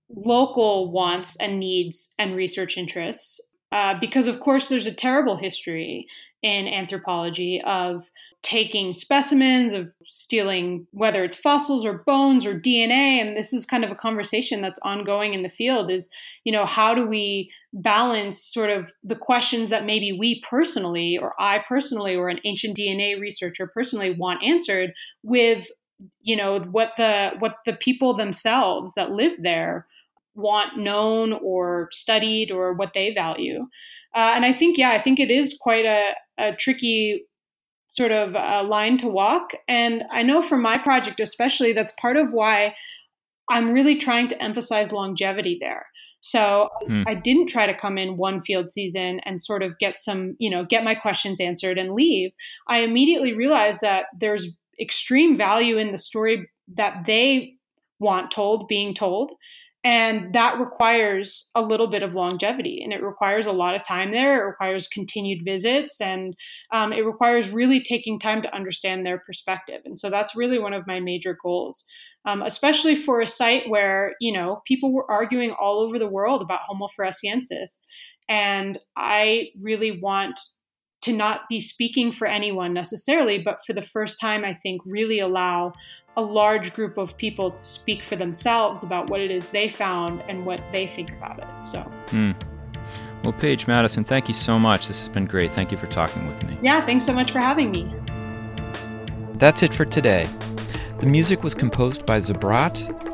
local 0.08 0.92
wants 0.92 1.36
and 1.36 1.58
needs 1.58 2.12
and 2.18 2.36
research 2.36 2.76
interests. 2.76 3.40
Uh, 3.72 3.98
because, 3.98 4.28
of 4.28 4.38
course, 4.38 4.68
there's 4.68 4.86
a 4.86 4.94
terrible 4.94 5.36
history 5.36 6.06
in 6.42 6.68
anthropology 6.68 7.60
of 7.66 8.08
taking 8.44 8.92
specimens, 8.92 9.72
of 9.72 9.90
stealing 10.06 10.86
whether 10.92 11.24
it's 11.24 11.36
fossils 11.36 11.82
or 11.82 12.04
bones 12.04 12.44
or 12.44 12.60
DNA. 12.60 13.18
And 13.18 13.34
this 13.34 13.54
is 13.54 13.64
kind 13.64 13.82
of 13.84 13.90
a 13.90 13.96
conversation 13.96 14.60
that's 14.60 14.78
ongoing 14.84 15.32
in 15.32 15.42
the 15.42 15.48
field 15.48 15.90
is, 15.90 16.10
you 16.44 16.52
know, 16.52 16.66
how 16.66 16.94
do 16.94 17.06
we 17.06 17.50
balance 17.72 18.44
sort 18.44 18.68
of 18.68 18.92
the 19.02 19.16
questions 19.16 19.70
that 19.70 19.86
maybe 19.86 20.12
we 20.12 20.42
personally, 20.48 21.18
or 21.20 21.32
I 21.40 21.64
personally, 21.66 22.14
or 22.14 22.28
an 22.28 22.38
ancient 22.44 22.76
DNA 22.76 23.18
researcher 23.18 23.66
personally 23.66 24.14
want 24.14 24.44
answered 24.44 24.92
with, 25.22 25.66
you 26.20 26.36
know, 26.36 26.58
what 26.58 26.92
the 26.98 27.30
what 27.38 27.56
the 27.64 27.72
people 27.72 28.14
themselves 28.14 28.92
that 28.94 29.10
live 29.10 29.42
there 29.42 29.86
want 30.34 30.76
known 30.76 31.32
or 31.32 31.88
studied 31.92 32.50
or 32.50 32.74
what 32.74 32.92
they 32.92 33.14
value. 33.14 33.62
Uh, 34.14 34.32
and 34.34 34.44
I 34.44 34.52
think, 34.52 34.76
yeah, 34.76 34.90
I 34.90 35.00
think 35.00 35.18
it 35.18 35.30
is 35.30 35.56
quite 35.58 35.86
a, 35.86 36.12
a 36.38 36.54
tricky 36.54 37.24
sort 37.94 38.10
of 38.10 38.34
a 38.34 38.66
line 38.66 38.98
to 38.98 39.06
walk. 39.06 39.52
And 39.68 40.02
I 40.12 40.24
know 40.24 40.42
for 40.42 40.56
my 40.56 40.78
project, 40.78 41.20
especially, 41.20 41.72
that's 41.72 41.92
part 41.92 42.16
of 42.16 42.32
why 42.32 42.74
I'm 43.48 43.72
really 43.72 43.96
trying 43.96 44.26
to 44.28 44.42
emphasize 44.42 44.90
longevity 44.90 45.58
there. 45.60 45.86
So 46.20 46.70
mm. 46.88 47.04
I 47.06 47.14
didn't 47.14 47.48
try 47.48 47.66
to 47.66 47.78
come 47.78 47.96
in 47.96 48.16
one 48.16 48.40
field 48.40 48.72
season 48.72 49.20
and 49.24 49.40
sort 49.40 49.62
of 49.62 49.78
get 49.78 50.00
some, 50.00 50.34
you 50.38 50.50
know, 50.50 50.64
get 50.64 50.82
my 50.82 50.96
questions 50.96 51.40
answered 51.40 51.78
and 51.78 51.92
leave. 51.94 52.32
I 52.66 52.78
immediately 52.78 53.32
realized 53.32 53.80
that 53.82 54.06
there's 54.18 54.48
extreme 54.80 55.36
value 55.36 55.78
in 55.78 55.92
the 55.92 55.98
story 55.98 56.48
that 56.74 57.04
they 57.06 57.54
want 58.00 58.32
told 58.32 58.66
being 58.66 58.92
told 58.92 59.30
and 59.84 60.32
that 60.32 60.58
requires 60.58 61.50
a 61.54 61.60
little 61.60 61.86
bit 61.86 62.02
of 62.02 62.14
longevity 62.14 62.80
and 62.82 62.92
it 62.92 63.02
requires 63.02 63.44
a 63.44 63.52
lot 63.52 63.74
of 63.74 63.84
time 63.84 64.12
there. 64.12 64.40
It 64.40 64.46
requires 64.46 64.88
continued 64.88 65.44
visits 65.44 66.00
and 66.00 66.34
um, 66.72 66.92
it 66.94 67.04
requires 67.04 67.50
really 67.50 67.82
taking 67.82 68.18
time 68.18 68.40
to 68.42 68.54
understand 68.54 69.04
their 69.04 69.18
perspective. 69.18 69.82
And 69.84 69.98
so 69.98 70.08
that's 70.08 70.34
really 70.34 70.58
one 70.58 70.72
of 70.72 70.86
my 70.86 71.00
major 71.00 71.36
goals. 71.40 71.84
Um, 72.26 72.40
especially 72.40 72.94
for 72.94 73.20
a 73.20 73.26
site 73.26 73.68
where 73.68 74.14
you 74.18 74.32
know 74.32 74.62
people 74.66 74.94
were 74.94 75.10
arguing 75.10 75.50
all 75.60 75.80
over 75.80 75.98
the 75.98 76.08
world 76.08 76.40
about 76.40 76.60
Homo 76.66 76.88
floresiensis, 76.98 77.80
and 78.30 78.78
I 78.96 79.50
really 79.60 80.00
want 80.00 80.40
to 81.02 81.12
not 81.12 81.42
be 81.50 81.60
speaking 81.60 82.10
for 82.10 82.26
anyone 82.26 82.72
necessarily, 82.72 83.36
but 83.36 83.58
for 83.66 83.74
the 83.74 83.82
first 83.82 84.18
time, 84.18 84.42
I 84.42 84.54
think 84.54 84.80
really 84.86 85.20
allow 85.20 85.74
a 86.16 86.22
large 86.22 86.72
group 86.74 86.96
of 86.96 87.16
people 87.16 87.50
to 87.50 87.58
speak 87.58 88.02
for 88.02 88.16
themselves 88.16 88.82
about 88.82 89.10
what 89.10 89.20
it 89.20 89.30
is 89.30 89.48
they 89.48 89.68
found 89.68 90.22
and 90.28 90.46
what 90.46 90.60
they 90.72 90.86
think 90.86 91.10
about 91.10 91.38
it. 91.38 91.66
So. 91.66 91.90
Mm. 92.08 92.34
Well, 93.24 93.32
Paige 93.32 93.66
Madison, 93.66 94.04
thank 94.04 94.28
you 94.28 94.34
so 94.34 94.58
much. 94.58 94.86
This 94.86 95.00
has 95.00 95.08
been 95.08 95.24
great. 95.24 95.50
Thank 95.52 95.72
you 95.72 95.78
for 95.78 95.86
talking 95.86 96.26
with 96.26 96.42
me. 96.44 96.58
Yeah, 96.62 96.84
thanks 96.84 97.04
so 97.04 97.12
much 97.12 97.30
for 97.30 97.38
having 97.38 97.70
me. 97.70 97.92
That's 99.34 99.62
it 99.62 99.72
for 99.72 99.84
today. 99.84 100.28
The 100.98 101.06
music 101.06 101.42
was 101.42 101.54
composed 101.54 102.06
by 102.06 102.18
Zabrat. 102.18 103.13